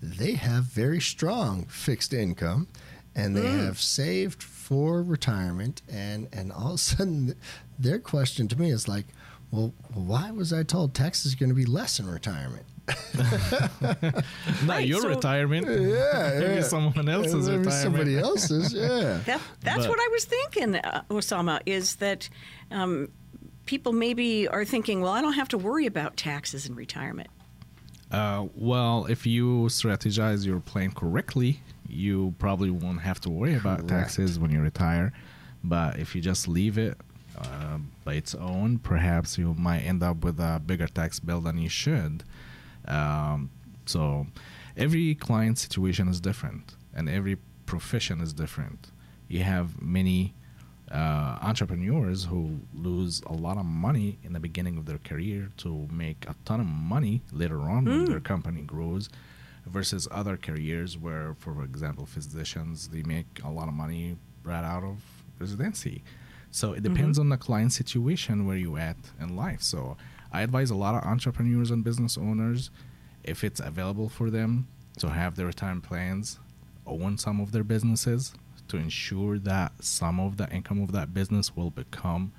[0.01, 2.67] they have very strong fixed income
[3.15, 7.35] and they have saved for retirement and and all of a sudden
[7.79, 9.05] their question to me is like
[9.51, 12.65] well why was i told tax is going to be less in retirement
[13.81, 14.23] Not
[14.65, 15.67] Right, your so- retirement.
[15.67, 16.61] yeah, Maybe yeah.
[16.63, 17.73] someone else's Maybe retirement.
[17.73, 22.27] somebody else's yeah That, that's But- what I was thinking, uh, Osama, is that
[22.71, 23.09] um,
[23.65, 27.29] people maybe are thinking, well, I don't have to worry about taxes in retirement.
[28.11, 33.79] Uh, well, if you strategize your plan correctly, you probably won't have to worry about
[33.79, 33.89] Correct.
[33.89, 35.11] taxes when you retire.
[35.63, 36.97] But if you just leave it
[37.37, 41.57] uh, by its own, perhaps you might end up with a bigger tax bill than
[41.57, 42.23] you should.
[42.87, 43.49] Um,
[43.85, 44.27] so
[44.77, 48.91] every client situation is different, and every profession is different.
[49.27, 50.35] You have many
[50.93, 55.87] uh, entrepreneurs who lose a lot of money in the beginning of their career to
[55.91, 59.09] make a ton of money later on when their company grows
[59.65, 64.83] versus other careers where for example physicians they make a lot of money right out
[64.83, 64.97] of
[65.39, 66.03] residency.
[66.51, 69.63] So it depends on the client situation where you at in life.
[69.63, 69.97] So
[70.31, 72.69] i advise a lot of entrepreneurs and business owners
[73.23, 74.67] if it's available for them
[74.99, 76.39] to have their retirement plans
[76.85, 78.33] own some of their businesses
[78.67, 82.31] to ensure that some of the income of that business will become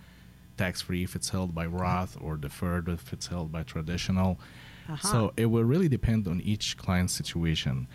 [0.57, 2.25] tax free if it's held by Roth mm-hmm.
[2.25, 4.39] or deferred if it's held by traditional.
[4.89, 5.09] Uh-huh.
[5.09, 7.89] So it will really depend on each client's situation.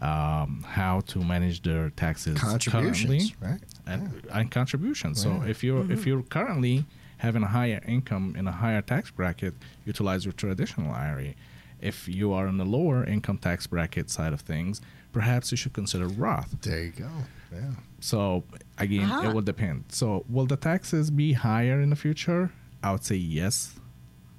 [0.00, 3.60] um, how to manage their taxes Contributions, currently right?
[3.86, 5.22] and, and contributions.
[5.22, 6.08] So if you're if mm-hmm.
[6.08, 6.86] you're currently
[7.18, 11.34] having a higher income in a higher tax bracket, utilize your traditional IRA.
[11.80, 14.80] If you are in the lower income tax bracket side of things,
[15.12, 16.56] perhaps you should consider Roth.
[16.62, 17.08] There you go.
[17.52, 17.70] Yeah.
[18.00, 18.44] So
[18.78, 19.28] again, Ah.
[19.28, 19.84] it will depend.
[19.88, 22.50] So will the taxes be higher in the future?
[22.82, 23.74] I would say yes.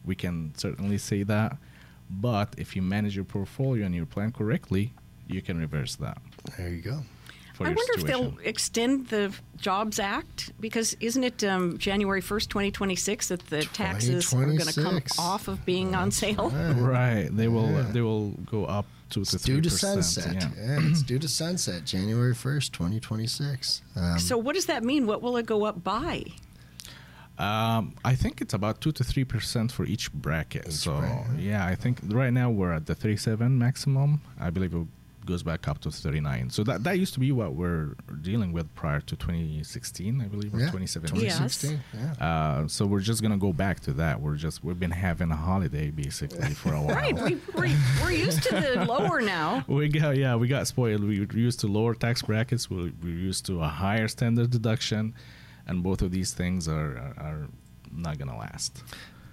[0.06, 1.58] We can certainly say that.
[2.10, 4.94] But if you manage your portfolio and your plan correctly,
[5.28, 6.18] you can reverse that
[6.58, 7.04] There you go.
[7.60, 12.50] I your wonder if they'll extend the Jobs Act because isn't it um, January 1st,
[12.50, 16.50] 2026 that the taxes are going to come off of being on sale?
[16.50, 17.92] Right, they will Yeah.
[17.92, 20.34] they will go up two to It's due to sunset.
[20.34, 20.50] Yeah.
[20.58, 20.90] Yeah.
[20.90, 23.82] it's due to sunset, January 1st, 2026.
[23.96, 25.06] Um, So what does that mean?
[25.08, 26.24] What will it go up by?
[27.38, 30.68] Um, I think it's about two to three percent for each bracket.
[30.68, 31.40] Each so bracket.
[31.40, 34.22] yeah, I think right now we're at the thirty-seven maximum.
[34.40, 34.86] I believe it
[35.26, 36.50] goes back up to thirty-nine.
[36.50, 40.26] So that that used to be what we're dealing with prior to twenty sixteen, I
[40.28, 41.22] believe, or yeah, twenty seventeen.
[41.22, 41.38] Yes.
[41.38, 41.80] 2016.
[41.94, 42.26] Yeah.
[42.26, 44.20] Uh, so we're just gonna go back to that.
[44.22, 46.96] We're just we've been having a holiday basically for a while.
[46.96, 47.70] Right, we, we're,
[48.04, 49.64] we're used to the lower now.
[49.72, 51.04] We got yeah, we got spoiled.
[51.04, 52.70] We were used to lower tax brackets.
[52.70, 55.14] We we're used to a higher standard deduction,
[55.68, 57.48] and both of these things are are, are
[57.92, 58.84] not gonna last.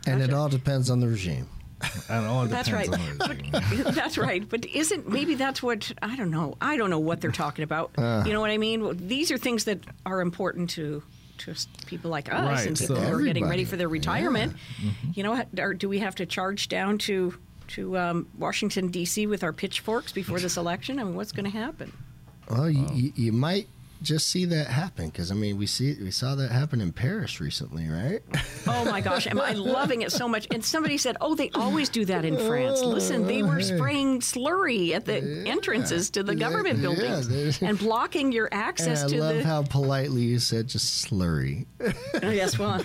[0.06, 1.48] And it all depends on the regime.
[2.08, 2.88] And all That's right.
[2.88, 3.52] regime.
[3.92, 4.48] That's right.
[4.48, 6.56] But isn't maybe that's what I don't know.
[6.60, 7.90] I don't know what they're talking about.
[7.98, 8.24] Uh.
[8.26, 9.08] you know what I mean?
[9.08, 11.02] These are things that are important to
[11.38, 11.54] to
[11.86, 14.54] people like us Right, and so- people who are getting ready for their retirement.
[14.80, 15.10] Mm-hmm.
[15.14, 17.34] You know, do we have to charge down to
[17.68, 19.26] to um, Washington D.C.
[19.26, 20.98] with our pitchforks before this election?
[20.98, 21.92] I mean, what's going to happen?
[22.50, 23.68] Well, you, you, you might
[24.02, 27.40] just see that happen because I mean we see we saw that happen in Paris
[27.40, 28.20] recently, right?
[28.70, 30.46] Oh my gosh, am I loving it so much?
[30.50, 34.92] And somebody said, "Oh, they always do that in France." Listen, they were spraying slurry
[34.92, 39.16] at the entrances to the government yeah, buildings they- and blocking your access And I
[39.16, 39.44] to love the.
[39.44, 41.64] how politely you said just slurry.
[42.22, 42.84] Oh, yes, well,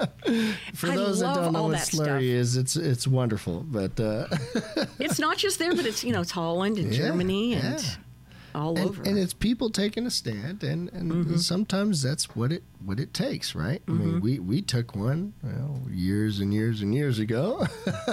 [0.74, 2.22] For I those that don't know what slurry stuff.
[2.22, 3.64] is, it's it's wonderful.
[3.68, 4.26] But uh,
[4.98, 7.90] it's not just there, but it's you know it's Holland and Yeah, Germany and yeah.
[8.54, 9.02] All and, over.
[9.02, 11.36] and it's people taking a stand, and, and Mm-hmm.
[11.36, 13.82] sometimes that's what it what it takes, right?
[13.88, 17.66] I mean, we we took one well, years and years and years ago.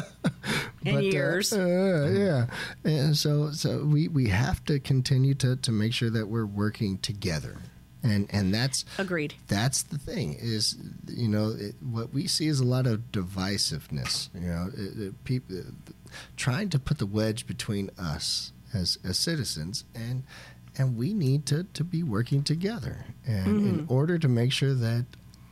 [0.86, 1.52] And uh, years.
[1.52, 6.28] uh, yeah, and so so we we have to continue to to make sure that
[6.30, 7.58] we're working together,
[8.04, 9.34] and and that's Agreed.
[9.48, 14.30] that's the thing is you know it, what we see is a lot of divisiveness
[14.34, 15.58] you know it, it, people
[16.38, 20.24] trying to put the wedge between us as as citizens and
[20.78, 23.06] and we need to to be working together.
[23.26, 25.06] And in order to make sure that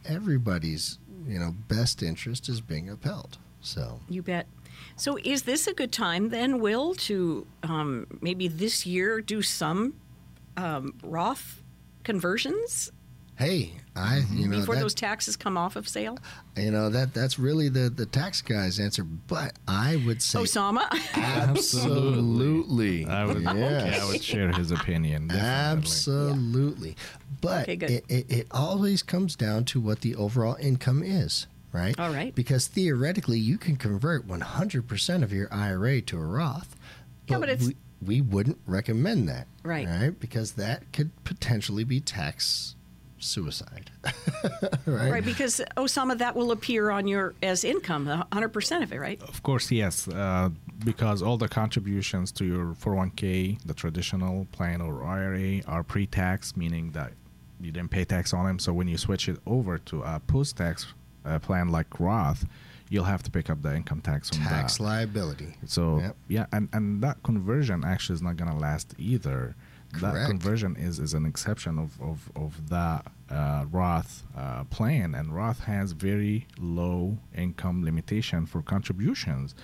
[0.06, 3.38] everybody's you know best interest is being upheld.
[3.62, 4.00] So.
[4.10, 4.48] You bet.
[4.98, 9.96] So, is this a good time then, Will, to um, maybe this year do some
[10.56, 11.64] um, Roth
[12.04, 12.92] conversions
[13.38, 14.52] hey i you mm-hmm.
[14.52, 16.18] know before that, those taxes come off of sale?
[16.58, 20.88] you know that that's really the the tax guy's answer but i would say Osama?
[21.16, 23.98] absolutely I would, Yes.
[23.98, 25.28] yeah, I would share his opinion.
[25.28, 25.50] definitely.
[25.50, 26.96] Absolutely.
[27.42, 31.98] But Okay, it, it, it always comes down to what the overall income is, right?
[32.00, 32.34] All right.
[32.34, 36.76] Because theoretically, you can convert 100% of your IRA to a Roth.
[37.28, 39.48] Yeah, but it's- we, we wouldn't recommend that.
[39.64, 39.88] Right.
[39.88, 40.20] Right?
[40.20, 42.75] Because that could potentially be tax
[43.26, 43.92] suicide.
[44.86, 45.12] right?
[45.12, 49.22] right, because Osama, that will appear on your as income, 100% of it, right?
[49.24, 50.50] Of course, yes, uh,
[50.84, 56.92] because all the contributions to your 401k, the traditional plan or IRA, are pre-tax, meaning
[56.92, 57.12] that
[57.60, 58.60] you didn't pay tax on them.
[58.60, 60.88] So when you switch it over to a post-tax
[61.26, 62.46] uh, plan like Roth,
[62.90, 64.84] you'll have to pick up the income tax on Tax that.
[64.84, 65.56] liability.
[65.66, 66.16] So Yep.
[66.28, 69.56] yeah, and, and that conversion actually is not gonna last either.
[69.94, 70.16] Correct.
[70.16, 75.36] That conversion is, is an exception of, of, of that uh, Roth uh, plan, and
[75.36, 79.56] Roth has very low income limitation for contributions,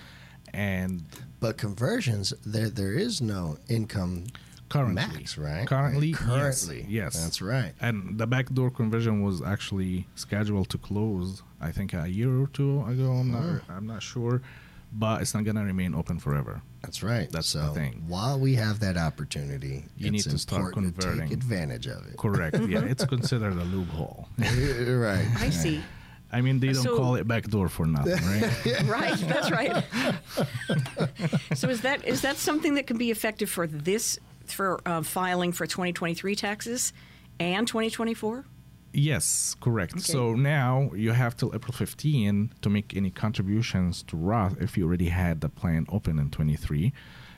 [0.52, 1.04] and
[1.40, 4.24] But conversions, there there is no income
[4.68, 5.66] currently, max, right?
[5.66, 7.72] Currently, currently, yes, yes, That's right.
[7.80, 12.80] And the backdoor conversion was actually scheduled to close, I think, a year or two
[12.86, 13.12] ago.
[13.12, 14.42] I'm not, I'm not sure,
[14.92, 16.62] but it's not gonna remain open forever.
[16.82, 17.30] That's right.
[17.30, 18.04] That's so the thing.
[18.06, 21.28] while we have that opportunity, You need to start important to converting.
[21.30, 22.16] take advantage of it.
[22.18, 22.58] Correct.
[22.68, 24.28] yeah, it's considered a loophole.
[24.38, 25.26] right.
[25.38, 25.82] I see.
[26.34, 28.82] I mean, they don't So- call it backdoor for nothing, right?
[28.88, 29.84] right, that's right.
[31.54, 35.52] so is that is that something that can be effective for this for uh, filing
[35.52, 36.92] for 2023 taxes
[37.38, 38.44] and 2024?
[38.92, 40.00] Yes, correct.
[40.02, 44.86] So now you have till April 15 to make any contributions to Roth if you
[44.86, 46.92] already had the plan open in 23.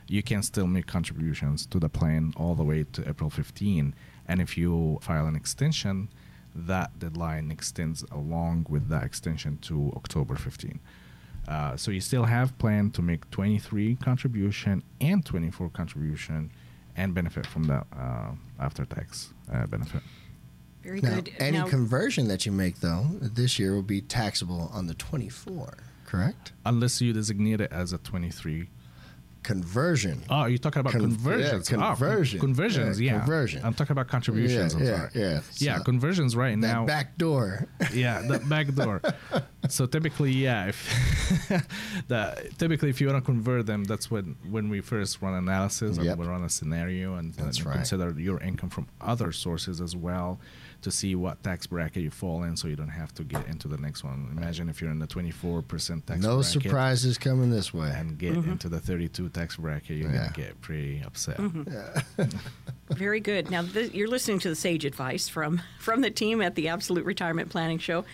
[0.07, 3.95] You can still make contributions to the plan all the way to April 15.
[4.27, 6.09] And if you file an extension,
[6.53, 10.79] that deadline extends along with that extension to October 15.
[11.47, 16.51] Uh, so you still have plan to make 23 contribution and 24 contribution
[16.97, 20.01] and benefit from that uh, after tax uh, benefit.
[20.85, 21.33] Very Now, good.
[21.39, 25.77] any Now- conversion that you make, though, this year will be taxable on the 24,
[26.05, 26.51] correct?
[26.63, 28.69] Unless you designate it as a 23
[29.41, 30.23] Conversion.
[30.27, 31.69] Oh, you're talking about ah, Con- conversions.
[31.69, 33.19] yeah, Oh, con- conversions, Yeah, yeah.
[33.19, 33.61] conversion.
[33.63, 34.73] I'm talking about contributions.
[34.73, 35.11] Yeah, I'm yeah, sorry.
[35.21, 35.41] yeah.
[35.77, 36.85] Yeah, conversions right that now.
[36.87, 37.67] back door.
[37.93, 39.03] yeah, the back door.
[39.69, 40.79] so typically, yeah, if
[42.07, 45.97] the typically if you want to convert them, that's when when we first run analysis
[45.97, 46.07] Yep.
[46.07, 47.75] and we run a scenario and, That's and right.
[47.75, 50.39] consider your income from other sources as well
[50.85, 53.67] to see what tax bracket you fall in, so you don't have to get into
[53.67, 54.29] the next one.
[54.37, 56.21] Imagine if you're in the 24% tax bracket.
[56.23, 57.91] no surprises coming this way.
[57.91, 58.51] and get mm-hmm.
[58.51, 60.29] into the 32 tax bracket, you're Yeah.
[60.29, 61.37] gonna get pretty upset.
[61.37, 62.37] Mm-hmm.
[62.93, 63.49] Very good.
[63.49, 67.03] Now th- you're listening to the sage advice from from the team at the Absolute
[67.03, 68.05] Retirement Planning Show.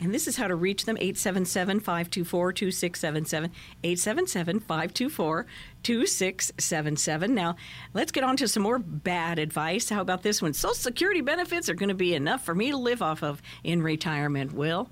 [0.00, 3.50] And this is how to reach them 877 524 2677.
[3.82, 5.46] 877 524
[5.82, 7.34] 2677.
[7.34, 7.56] Now,
[7.94, 9.88] let's get on to some more bad advice.
[9.88, 10.52] How about this one?
[10.52, 13.82] Social Security benefits are going to be enough for me to live off of in
[13.82, 14.90] retirement, Will.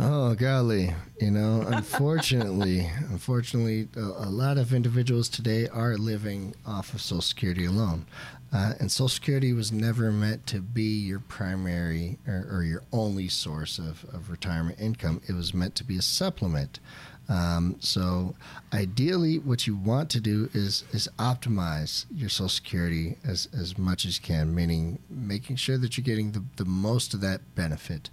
[0.00, 6.94] Oh golly, you know, unfortunately, unfortunately, a, a lot of individuals today are living off
[6.94, 8.06] of Social Security alone,
[8.52, 13.28] uh, and Social Security was never meant to be your primary or, or your only
[13.28, 15.20] source of, of retirement income.
[15.28, 16.80] It was meant to be a supplement.
[17.28, 18.34] Um, so,
[18.72, 24.06] ideally, what you want to do is is optimize your Social Security as as much
[24.06, 28.08] as you can, meaning making sure that you're getting the, the most of that benefit,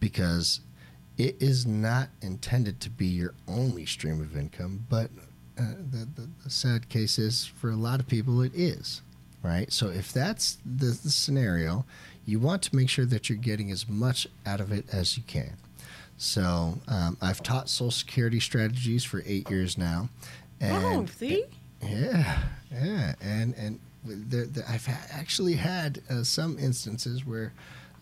[0.00, 0.60] because
[1.18, 5.10] it is not intended to be your only stream of income, but
[5.58, 9.00] uh, the, the, the sad case is for a lot of people it is,
[9.46, 9.72] right?
[9.72, 11.84] So if that's the, the scenario,
[12.26, 15.22] you want to make sure that you're getting as much out of it as you
[15.26, 15.52] can.
[16.18, 20.08] So um, I've taught Social Security strategies for eight years now,
[20.60, 21.44] and oh, see?
[21.82, 22.38] yeah,
[22.72, 27.52] yeah, and and there, there, I've ha- actually had uh, some instances where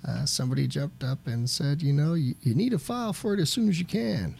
[0.07, 3.41] uh, somebody jumped up and said, you know, you, you need to file for it
[3.41, 4.39] as soon as you can,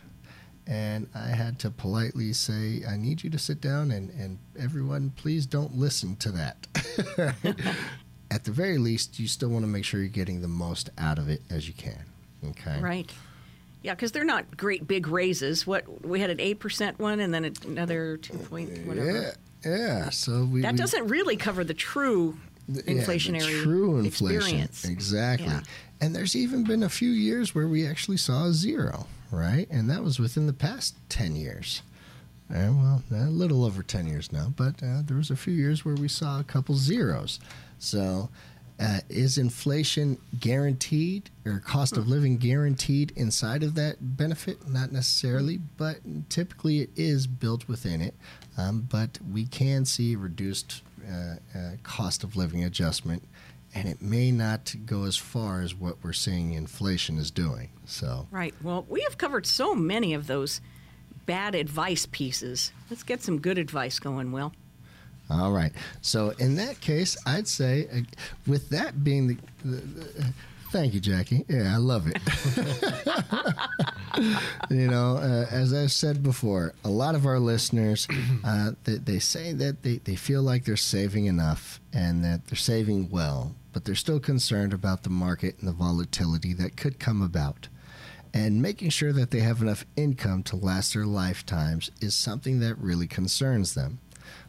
[0.67, 5.11] and I had to politely say, I need you to sit down and and everyone,
[5.17, 6.67] please don't listen to that.
[8.31, 11.19] At the very least, you still want to make sure you're getting the most out
[11.19, 12.05] of it as you can.
[12.49, 12.81] Okay.
[12.81, 13.13] Right.
[13.83, 15.67] Yeah, because they're not great big raises.
[15.67, 19.13] What we had an eight percent one, and then another two point whatever.
[19.13, 19.31] Yeah.
[19.71, 20.11] Yeah.
[20.11, 22.37] So we That we- doesn't really cover the true
[22.67, 24.85] Yeah, the inflationary true inflation experience.
[24.87, 25.61] exactly Yeah.
[26.01, 29.89] and there's even been a few years where we actually saw a zero right and
[29.91, 31.83] that was within the past 10 years
[32.51, 35.85] Uh, well a little over 10 years now but uh, there was a few years
[35.85, 37.41] where we saw a couple zeros
[37.79, 38.29] so
[38.81, 44.69] uh, is inflation guaranteed or cost of living guaranteed inside of that benefit?
[44.69, 48.15] Not necessarily, but typically it is built within it.
[48.59, 53.23] Um, but we can see reduced uh, uh, cost of living adjustment,
[53.75, 57.71] and it may not go as far as what we're seeing inflation is doing.
[57.87, 58.55] So, Right.
[58.63, 60.61] Well, we have covered so many of those
[61.27, 62.73] bad advice pieces.
[62.91, 64.53] Let's get some good advice going, Will.
[65.31, 65.73] all right.
[66.03, 68.01] So, in that case, I'd say, uh,
[68.47, 70.33] with that being the, the, the
[70.75, 71.45] Thank you, Jackie.
[71.49, 72.19] Yeah, I love it.
[74.71, 78.09] you know, uh, as I've said before, a lot of our listeners,
[78.45, 82.57] uh, they, they say that they, they feel like they're saving enough and that they're
[82.57, 87.21] saving well, but they're still concerned about the market and the volatility that could come
[87.21, 87.69] about.
[88.33, 92.79] And making sure that they have enough income to last their lifetimes is something that
[92.79, 93.99] really concerns them.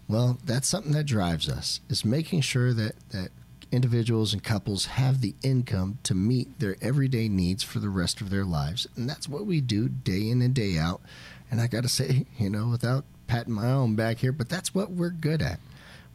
[0.07, 3.29] Well, that's something that drives us, is making sure that, that
[3.71, 8.29] individuals and couples have the income to meet their everyday needs for the rest of
[8.29, 8.87] their lives.
[8.95, 11.01] And that's what we do day in and day out.
[11.49, 14.73] And I got to say, you know, without patting my own back here, but that's
[14.73, 15.59] what we're good at.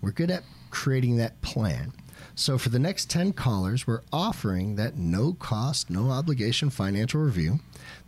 [0.00, 1.92] We're good at creating that plan.
[2.41, 7.61] So for the next 10 callers, we're offering that no cost, no obligation financial review.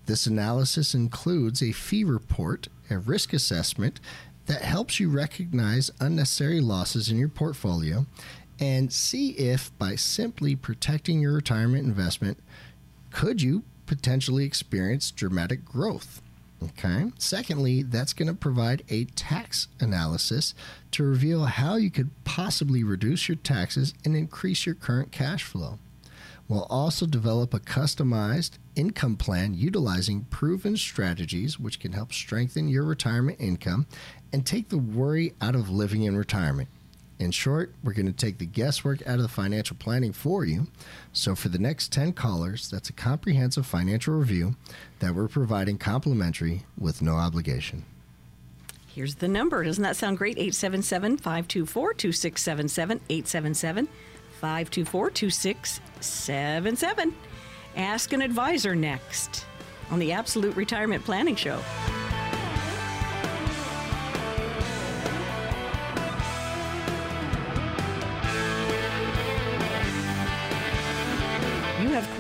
[0.07, 4.01] This analysis includes a fee report, a risk assessment
[4.47, 8.07] that helps you recognize unnecessary losses in your portfolio
[8.59, 12.39] and see if by simply protecting your retirement investment
[13.11, 16.22] could you potentially experience dramatic growth
[16.63, 20.55] okay secondly that's going to provide a tax analysis
[20.91, 25.79] to reveal how you could possibly reduce your taxes and increase your current cash flow
[26.49, 32.85] We'll also develop a customized income plan utilizing proven strategies which can help strengthen your
[32.85, 33.87] retirement income
[34.35, 36.69] and take the worry out of living in retirement.
[37.19, 40.67] In short, we're going to take the guesswork out of the financial planning for you.
[41.13, 44.57] So, for the next 10 callers, that's a comprehensive financial review
[44.99, 47.85] that we're providing complimentary with no obligation.
[48.87, 49.63] Here's the number.
[49.65, 50.37] Doesn't that sound great?
[50.37, 53.01] 877 524 2677.
[53.09, 53.89] 877
[54.41, 57.15] 524 2677.
[57.77, 59.47] Ask an advisor next
[59.91, 61.63] on the Absolute Retirement Planning Show.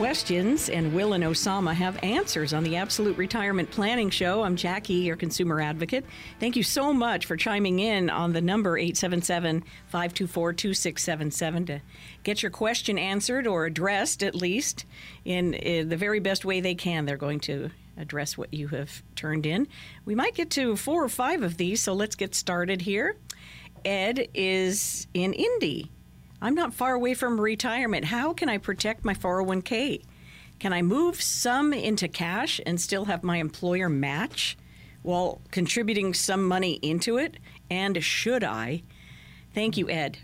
[0.02, 4.42] Questions, and Will and Osama have answers on the Absolute Retirement Planning Show.
[4.42, 6.04] I'm Jackie, your consumer advocate.
[6.40, 11.80] Thank you so much for chiming in on the number 877 524 2677 to
[12.24, 14.86] get your question answered or addressed, at least,
[15.24, 17.04] in, in the very best way they can.
[17.04, 19.68] They're going to address what you have turned in.
[20.04, 23.14] We might get to four or five of these, so let's get started here.
[23.84, 25.92] Ed is in Indy.
[26.42, 28.06] I'm not far away from retirement.
[28.06, 30.02] How can I protect my 401k?
[30.58, 34.58] Can I move some into cash and still have my employer match
[35.02, 37.36] while contributing some money into it?
[37.70, 38.82] And should I?
[39.54, 40.18] Thank you, Ed.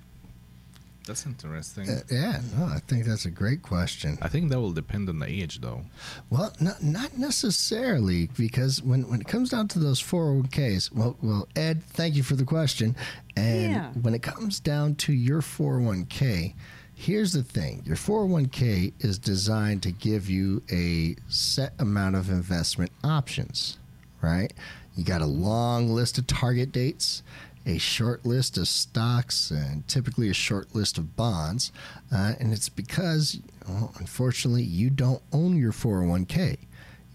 [1.09, 1.89] That's interesting.
[1.89, 4.19] Uh, yeah, no, I think that's a great question.
[4.21, 5.83] I think that will depend on the age, though.
[6.29, 11.49] Well, not, not necessarily, because when, when it comes down to those 401ks, well, well,
[11.57, 12.95] Ed, thank you for the question.
[13.37, 13.91] And Yeah.
[14.03, 16.53] when it comes down to your 401k,
[16.95, 22.91] here's the thing your 401k is designed to give you a set amount of investment
[23.03, 23.79] options,
[24.21, 24.53] right?
[24.95, 27.23] You got a long list of target dates.
[27.69, 31.71] A short list of stocks and typically a short list of bonds.
[32.13, 33.39] Uh, and it's because,
[33.69, 36.59] well, unfortunately, you don't own your 401k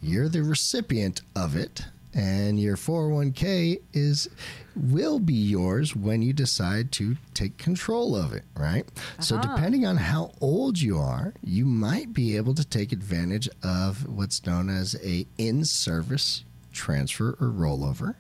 [0.04, 4.30] you're the recipient of it and your 401k is
[4.76, 8.86] will be yours when you decide to take control of it right?
[9.20, 14.08] So depending on how old you are you might be able to take advantage of
[14.08, 16.44] what's known as a in-service
[16.74, 18.16] transfer or rollover.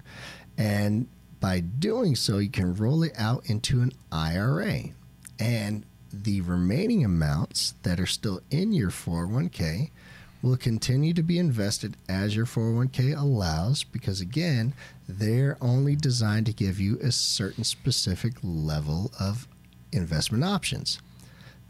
[0.58, 1.08] And
[1.44, 4.84] by doing so you can roll it out into an IRA
[5.38, 9.91] and the remaining amounts that are still in your 401k
[10.41, 14.74] will continue to be invested as your 401k allows because again
[15.06, 19.46] they're only designed to give you a certain specific level of
[19.91, 21.00] investment options.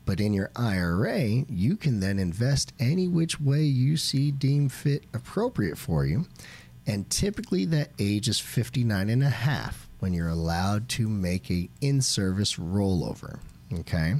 [0.05, 5.05] But in your IRA you can then invest any which way you see deemed fit
[5.15, 6.27] appropriate for you
[6.85, 11.69] and typically that age is 59 and a half when you're allowed to make a
[11.81, 13.39] in-service rollover
[13.79, 14.15] okay?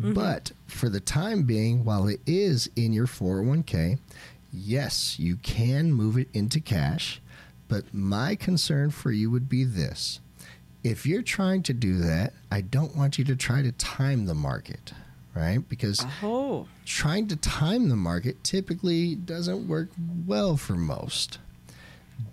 [0.00, 0.14] Mm-hmm.
[0.14, 3.98] But for the time being while it is in your 401k
[4.52, 7.20] yes you can move it into cash.
[7.68, 10.20] But my concern for you would be this.
[10.84, 14.34] If you're trying to do that i don't want you to try to time the
[14.34, 14.92] market
[15.36, 15.68] right?
[15.68, 19.90] Because Oh, trying to time the market typically doesn't work
[20.26, 21.38] well for most.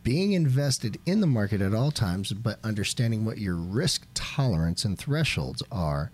[0.03, 4.97] Being invested in the market at all times, but understanding what your risk tolerance and
[4.97, 6.11] thresholds are,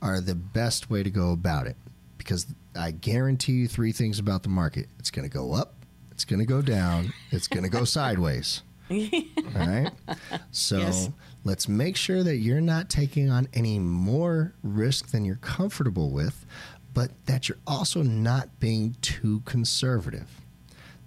[0.00, 1.76] are the best way to go about it.
[2.18, 2.46] Because
[2.76, 5.74] I guarantee you three things about the market it's going to go up,
[6.10, 8.62] it's going to go down, it's going to go sideways.
[8.90, 8.98] All
[9.54, 9.90] right.
[10.50, 11.08] So Yes.
[11.44, 16.44] let's make sure that you're not taking on any more risk than you're comfortable with,
[16.92, 20.28] but that you're also not being too conservative.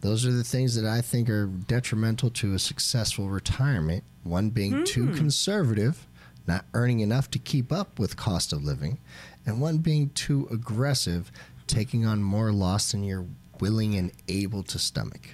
[0.06, 4.04] Those are the things that I think are detrimental to a successful retirement.
[4.24, 5.16] One being too hmm.
[5.16, 6.06] conservative,
[6.46, 9.00] not earning enough to keep up with cost of living,
[9.48, 11.32] and one being too aggressive,
[11.66, 13.26] taking on more loss than you're
[13.60, 15.28] willing and able to stomach.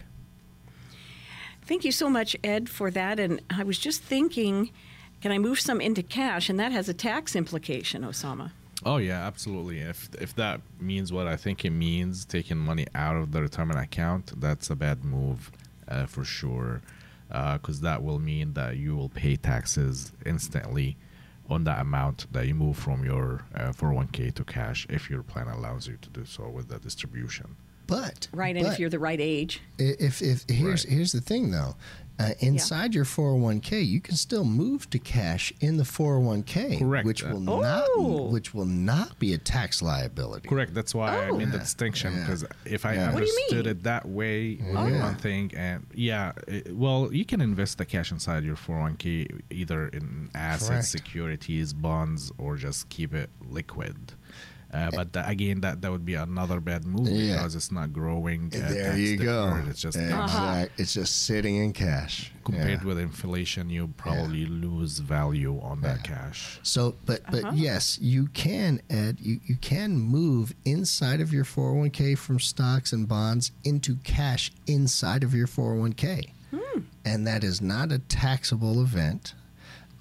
[1.63, 3.19] thank you so much, Ed, for that.
[3.19, 4.71] And I was just thinking,
[5.21, 6.49] can I move some into cash?
[6.49, 8.51] And that has a tax implication, Osama.
[8.85, 9.79] Oh yeah, absolutely.
[9.79, 13.79] If if that means what I think it means, taking money out of the retirement
[13.79, 15.51] account, that's a bad move
[15.87, 16.81] uh, for sure,
[17.29, 20.97] because that will mean that you will pay taxes instantly
[21.49, 25.47] on that amount that you move from your uh, 401k to cash if your plan
[25.47, 27.55] allows you to do so with the distribution.
[27.87, 28.55] But Right.
[28.55, 29.59] And but if you're the right age.
[29.77, 30.93] if if here's Right.
[30.93, 31.75] here's the thing though,
[32.21, 37.05] uh, inside your 401k, you can still move to cash in the 401k, Correct.
[37.05, 37.61] which will Oh.
[37.61, 40.47] not which will not be a tax liability.
[40.47, 40.73] Correct.
[40.73, 41.63] That's why I made the Yeah.
[41.63, 42.19] distinction Yeah.
[42.21, 43.13] because if I Yeah.
[43.13, 45.03] What do you understood it that way, would Yeah.
[45.03, 49.87] one thing, and yeah, it, well, you can invest the cash inside your 401k either
[49.87, 50.85] in assets, Correct.
[50.87, 54.13] securities, bonds, or just keep it liquid.
[54.73, 57.33] Uh, but tha- again, that, that would be another bad move Yeah.
[57.35, 58.51] because it's not growing.
[58.55, 59.49] uh, there tax you go.
[59.49, 59.67] deferred.
[59.69, 60.79] It's just exact.
[60.79, 62.31] It's just sitting in cash.
[62.45, 62.87] compared Yeah.
[62.87, 66.59] with inflation, you probably lose value on that cash.
[66.63, 69.17] So, but but yes, you can Ed.
[69.21, 75.23] You you can move inside of your 401k from stocks and bonds into cash inside
[75.23, 76.29] of your 401k,
[77.05, 79.33] and that is not a taxable event.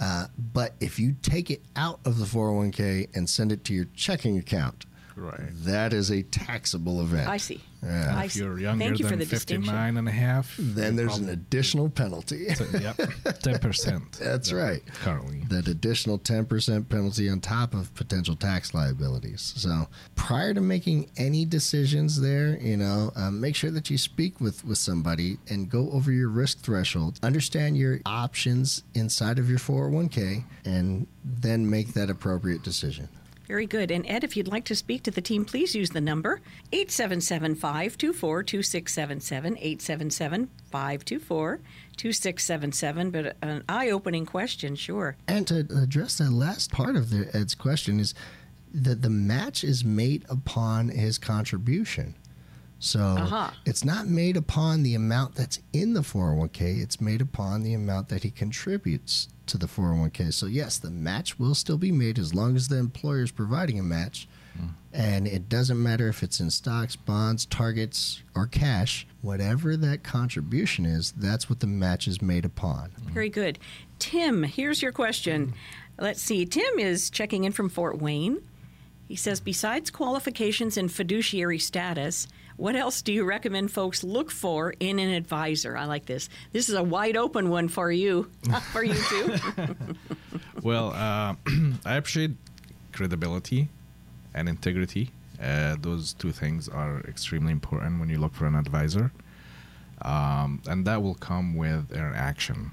[0.01, 3.87] Uh, but if you take it out of the 401k and send it to your
[3.95, 4.87] checking account,
[5.17, 5.41] Right.
[5.65, 7.29] that is a taxable event.
[7.29, 7.61] I see.
[7.83, 8.15] Yeah.
[8.17, 8.41] I If see.
[8.41, 11.31] you're younger Thank you for than the 59 and a half, Then you're there's an
[11.31, 12.45] additional penalty.
[12.49, 14.19] yep, 10%.
[14.19, 14.83] That's right.
[15.03, 15.45] Currently.
[15.49, 19.55] that additional 10% penalty on top of potential tax liabilities.
[19.57, 24.41] So, prior to making any decisions there, you know, um, make sure that you speak
[24.41, 27.19] with, with somebody and go over your risk threshold.
[27.23, 33.09] Understand your options inside of your 401k and then make that appropriate decision.
[33.51, 33.91] Very good.
[33.91, 36.41] And Ed, if you'd like to speak to the team, please use the number
[36.71, 39.59] 877 524 2677.
[39.59, 41.61] 877 524
[41.97, 43.11] 2677.
[43.11, 45.17] But an eye opening question, sure.
[45.27, 48.15] And to address that last part of the, Ed's question is
[48.73, 52.15] that the match is made upon his contribution.
[52.83, 53.51] So Uh-huh.
[53.67, 58.09] it's not made upon the amount that's in the 401k, it's made upon the amount
[58.09, 60.33] that he contributes to the 401k.
[60.33, 63.79] So yes, the match will still be made as long as the employer is providing
[63.79, 64.27] a match.
[64.93, 70.85] And it doesn't matter if it's in stocks, bonds, targets, or cash, whatever that contribution
[70.85, 72.91] is, that's what the match is made upon.
[73.13, 73.59] Very good.
[74.01, 75.55] Tim, here's your question.
[75.99, 76.45] Let's see.
[76.45, 78.43] Tim is checking in from Fort Wayne.
[79.07, 82.27] He says, besides qualifications and fiduciary status,
[82.61, 85.77] what else do you recommend folks look for in an advisor?
[85.77, 86.29] I like this.
[86.53, 88.31] This is a wide open one for you,
[88.73, 89.37] for you too.
[90.63, 91.37] Well, uh,
[91.87, 92.33] I appreciate
[92.93, 93.71] credibility
[94.35, 95.11] and integrity.
[95.43, 99.11] Uh, those two things are extremely important when you look for an advisor.
[100.03, 102.73] Um, and that will come with an action.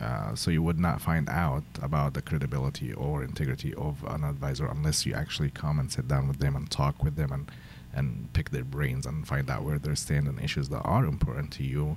[0.00, 4.66] Uh, so you would not find out about the credibility or integrity of an advisor
[4.66, 7.50] unless you actually come and sit down with them and talk with them and,
[7.94, 11.52] and pick their brains and find out where they stand on issues that are important
[11.52, 11.96] to you.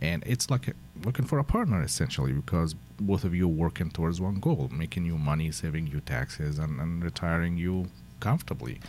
[0.00, 0.74] And it's like
[1.04, 5.16] looking for a partner essentially because both of you working towards one goal, making you
[5.16, 7.86] money, saving you taxes, and, and retiring you
[8.20, 8.80] comfortably.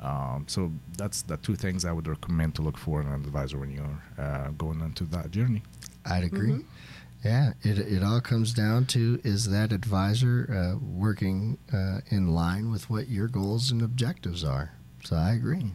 [0.00, 3.58] Um, so that's the two things I would recommend to look for in an advisor
[3.58, 5.62] when you're uh, going into that journey.
[6.06, 6.64] I'd agree.
[7.24, 12.70] Yeah, it, it all comes down to is that advisor uh, working uh, in line
[12.70, 14.72] with what your goals and objectives are.
[15.04, 15.72] So I agree.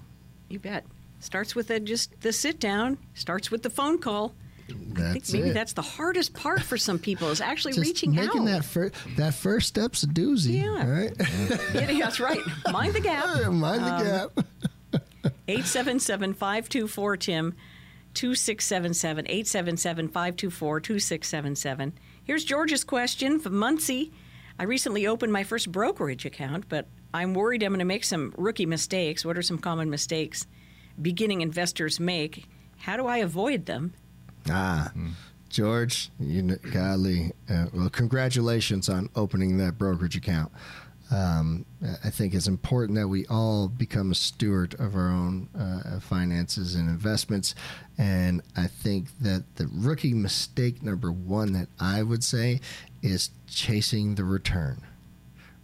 [0.50, 0.86] you bet.
[1.20, 4.34] Starts with a, just the sit down, starts with the phone call.
[4.70, 5.54] I think maybe it.
[5.54, 8.46] that's the hardest part for some people is actually Just reaching making out.
[8.46, 10.62] that first that first step's a doozy.
[10.64, 10.90] Yeah.
[10.90, 11.14] Right.
[11.74, 12.40] Yeah, that's right.
[12.72, 13.26] Mind the gap.
[13.52, 14.46] Mind the um, gap.
[15.48, 17.56] 877 524 Tim
[18.14, 19.26] 2677.
[19.28, 21.94] 877 524 2677.
[22.24, 24.12] Here's George's question from Muncie.
[24.58, 28.34] I recently opened my first brokerage account, but I'm worried I'm going to make some
[28.38, 29.24] rookie mistakes.
[29.24, 30.48] What are some common mistakes
[31.02, 32.48] beginning investors make?
[32.78, 33.94] How do I avoid them?
[34.50, 34.92] Ah,
[35.50, 40.52] George, you know, golly, uh, well, congratulations on opening that brokerage account.
[41.12, 41.66] Um,
[42.04, 46.74] I think it's important that we all become a steward of our own uh, finances
[46.74, 47.54] and investments.
[47.98, 52.62] And I think that the rookie mistake number one that I would say
[53.04, 54.82] is chasing the return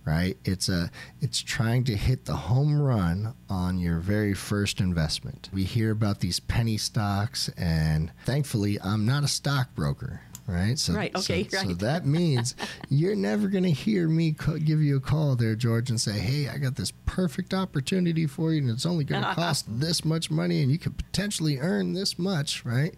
[0.09, 0.37] right?
[0.43, 0.89] It's a
[1.21, 5.49] it's trying to hit the home run on your very first investment.
[5.53, 10.79] We hear about these penny stocks and thankfully i'm not a stockbroker right?
[10.79, 12.55] So, Right, okay, so, so that means
[12.89, 16.17] you're never going to hear me co- give you a call there george and say
[16.17, 20.03] hey i got this perfect opportunity for you and it's only going to cost this
[20.03, 22.95] much money and you could potentially earn this much right?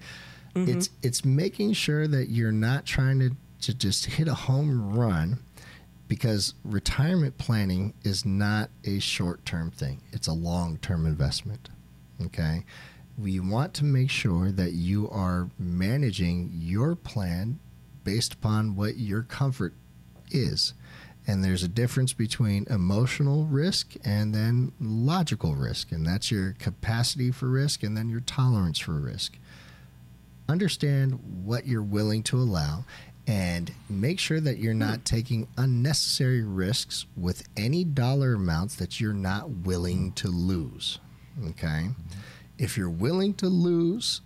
[0.56, 0.78] Mm-hmm.
[0.78, 3.32] It's it's making sure that you're not trying to,
[3.62, 5.40] to just hit a home run
[6.12, 11.70] because retirement planning is not a short term thing, it's a long term investment.
[12.26, 12.66] Okay.
[13.18, 17.60] We want to make sure that you are managing your plan
[18.04, 19.74] based upon what your comfort
[20.32, 20.74] is.
[21.28, 25.94] And there's a difference between emotional risk and then logical risk.
[25.94, 29.38] And that's your capacity for risk and then your tolerance for risk.
[30.50, 32.84] Understand what you're willing to allow
[33.28, 35.04] and make sure that you're not hmm.
[35.04, 40.14] taking unnecessary risks with any dollar amounts that you're not willing hmm.
[40.16, 41.00] to lose.
[41.50, 41.90] Okay?
[41.90, 41.92] Hmm.
[42.58, 44.22] If you're willing to lose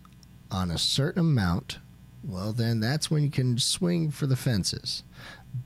[0.52, 1.80] on a certain amount,
[2.24, 5.04] well, then that's when you can swing for the fences.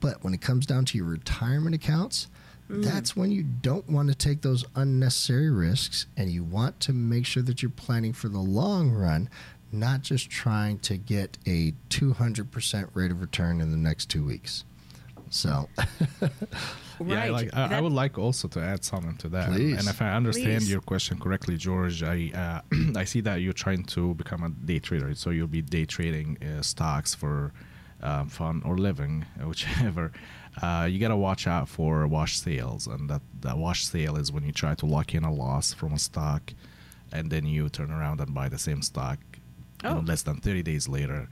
[0.00, 2.28] But when it comes down to your retirement accounts,
[2.70, 7.26] that's when you don't want to take those unnecessary risks and you want to make
[7.26, 9.28] sure that you're planning for the long run,
[9.72, 14.64] not just trying to get a 200% rate of return in the next two weeks.
[15.30, 15.68] So,
[17.06, 17.32] Yeah, right.
[17.32, 19.50] like, I, I would like also to add something to that.
[19.52, 19.78] Please.
[19.78, 20.70] And if I understand Please.
[20.70, 24.80] your question correctly, George, I uh, I see that you're trying to become a day
[24.80, 25.14] trader.
[25.14, 27.52] So you'll be day trading uh, stocks for
[28.02, 30.12] um, fun or living, whichever.
[30.60, 34.44] Uh, you gotta watch out for wash sales, and that that wash sale is when
[34.44, 36.52] you try to lock in a loss from a stock,
[37.12, 39.18] and then you turn around and buy the same stock
[39.84, 39.98] Oh.
[39.98, 41.28] in less than 30 days later.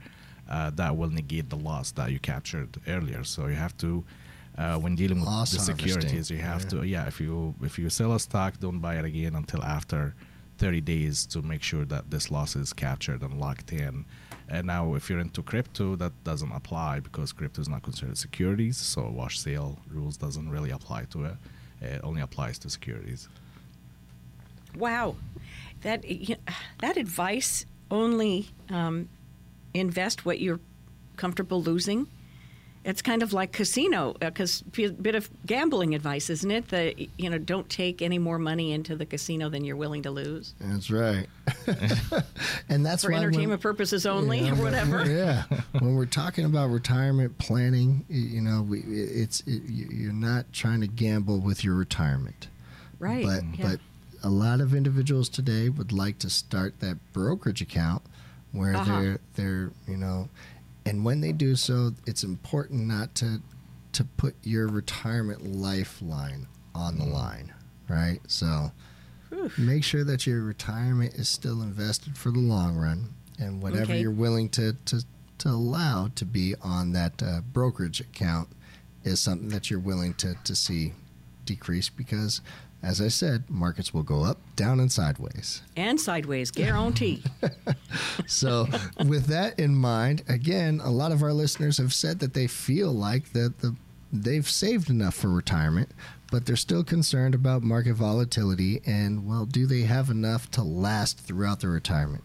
[0.49, 3.23] Uh, that will negate the loss that you captured earlier.
[3.23, 4.03] So you have to,
[4.57, 6.69] uh, when dealing with Loss the securities, you have yeah.
[6.69, 7.07] to yeah.
[7.07, 10.15] If you if you sell a stock, don't buy it again until after
[10.57, 14.05] 30 days to make sure that this loss is captured and locked in.
[14.49, 18.77] And now, if you're into crypto, that doesn't apply because crypto is not considered securities.
[18.77, 21.35] So wash sale rules doesn't really apply to it.
[21.81, 23.29] It only applies to securities.
[24.75, 25.15] Wow,
[25.81, 26.35] that you
[26.79, 29.09] that advice only um,
[29.73, 30.59] invest what you're
[31.17, 32.07] comfortable losing.
[32.85, 36.69] It's kind of like casino, because a bit of gambling advice, isn't it?
[36.69, 40.11] That you know, don't take any more money into the casino than you're willing to
[40.11, 41.27] lose that's right.
[42.69, 45.05] and that's for why when- entertainment purposes only, Yeah, or whatever.
[45.11, 45.43] yeah.
[45.79, 50.79] When we're talking about retirement planning, you know, we, it's it, you- you're not trying
[50.79, 52.47] to gamble with your retirement.
[52.97, 53.25] Right.
[53.25, 53.65] But yeah.
[53.71, 53.79] but
[54.23, 58.01] a lot of individuals today would like to start that brokerage account
[58.51, 58.85] where Uh-huh.
[59.01, 60.29] they're they're you know,
[60.85, 63.41] and when they do so, it's important not to
[63.93, 67.51] to put your retirement lifeline on the line,
[67.89, 68.19] right?
[68.27, 68.71] So
[69.57, 74.01] make sure that your retirement is still invested for the long run, and whatever Okay.
[74.01, 75.03] you're willing to to
[75.39, 78.49] to allow to be on that uh, brokerage account
[79.03, 80.93] is something that you're willing to to see
[81.45, 82.41] decrease because.
[82.81, 85.61] As I said, markets will go up, down, and sideways.
[85.75, 87.23] and sideways, guarantee.
[88.27, 88.67] So,
[89.05, 92.91] with that in mind, again, a lot of our listeners have said that they feel
[92.91, 93.75] like that the
[94.13, 95.89] they've saved enough for retirement,
[96.31, 101.19] but they're still concerned about market volatility and well, do they have enough to last
[101.19, 102.23] throughout their retirement?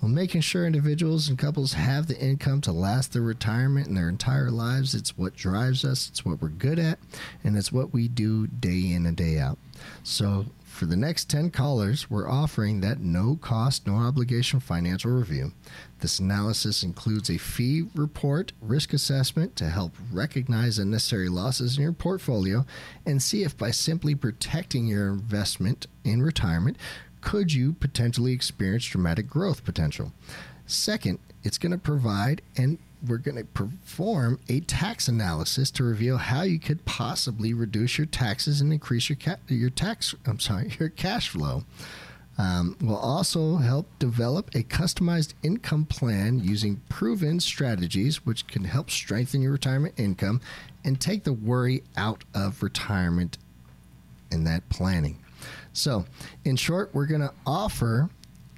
[0.00, 4.08] Well, making sure individuals and couples have the income to last their retirement and their
[4.08, 6.98] entire lives, it's what drives us, it's what we're good at,
[7.44, 9.58] and it's what we do day in and day out.
[10.02, 15.52] So, for the next 10 callers, we're offering that no cost, no obligation financial review.
[16.00, 21.92] This analysis includes a fee report, risk assessment to help recognize unnecessary losses in your
[21.92, 22.64] portfolio
[23.06, 26.78] and see if by simply protecting your investment in retirement,
[27.20, 30.12] could you potentially experience dramatic growth potential.
[30.66, 36.18] Second, it's going to provide and we're going to perform a tax analysis to reveal
[36.18, 40.72] how you could possibly reduce your taxes and increase your ca- your tax I'm sorry
[40.78, 41.64] your cash flow.
[42.38, 48.90] Um, we'll also help develop a customized income plan using proven strategies, which can help
[48.90, 50.40] strengthen your retirement income
[50.82, 53.36] and take the worry out of retirement
[54.30, 55.18] and that planning.
[55.74, 56.06] So,
[56.44, 58.08] in short, we're going to offer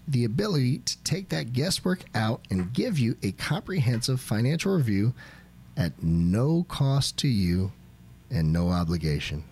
[0.06, 5.14] the ability to take that guesswork out and give you a comprehensive financial review
[5.76, 7.72] at no cost to you
[8.30, 9.44] and no obligation.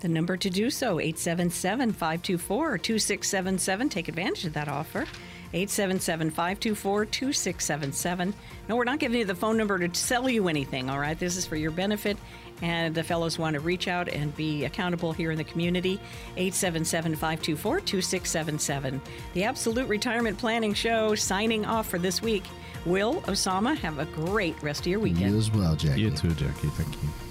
[0.00, 3.88] The number to do so, 877 524 2677.
[3.88, 5.06] Take advantage of that offer.
[5.52, 8.34] 877 524 2677.
[8.68, 11.18] No, we're not giving you the phone number to sell you anything, all right?
[11.18, 12.16] This is for your benefit.
[12.60, 16.00] And the fellows want to reach out and be accountable here in the community.
[16.36, 19.00] 877 524 2677.
[19.34, 22.44] The Absolute Retirement Planning Show signing off for this week.
[22.84, 25.32] Will, Osama, have a great rest of your weekend.
[25.32, 26.00] You as well, Jackie.
[26.00, 26.68] You too, Jackie.
[26.68, 27.27] Thank you.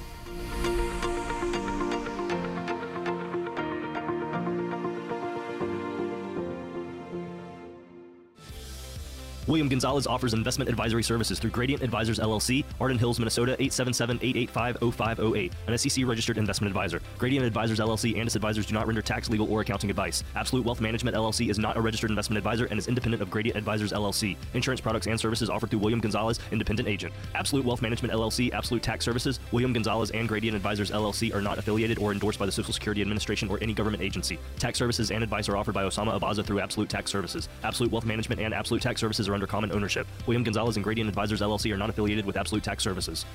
[9.47, 15.77] William Gonzalez offers investment advisory services through Gradient Advisors LLC, Arden Hills, Minnesota 877-885-0508, an
[15.77, 17.01] SEC registered investment advisor.
[17.17, 20.25] Gradient Advisors LLC and its advisors do not render tax, legal, or accounting advice.
[20.35, 23.57] Absolute Wealth Management LLC is not a registered investment advisor and is independent of Gradient
[23.57, 24.35] Advisors LLC.
[24.53, 27.13] Insurance products and services offered through William Gonzalez, independent agent.
[27.33, 31.57] Absolute Wealth Management LLC, Absolute Tax Services, William Gonzalez and Gradient Advisors LLC are not
[31.57, 34.37] affiliated or endorsed by the Social Security Administration or any government agency.
[34.59, 37.47] Tax services and advice are offered by Osama Abaza through Absolute Tax Services.
[37.63, 40.07] Absolute Wealth Management and Absolute Tax Services are under common ownership.
[40.25, 43.25] William Gonzalez and Gradient Advisors LLC are not affiliated with Absolute Tax Services.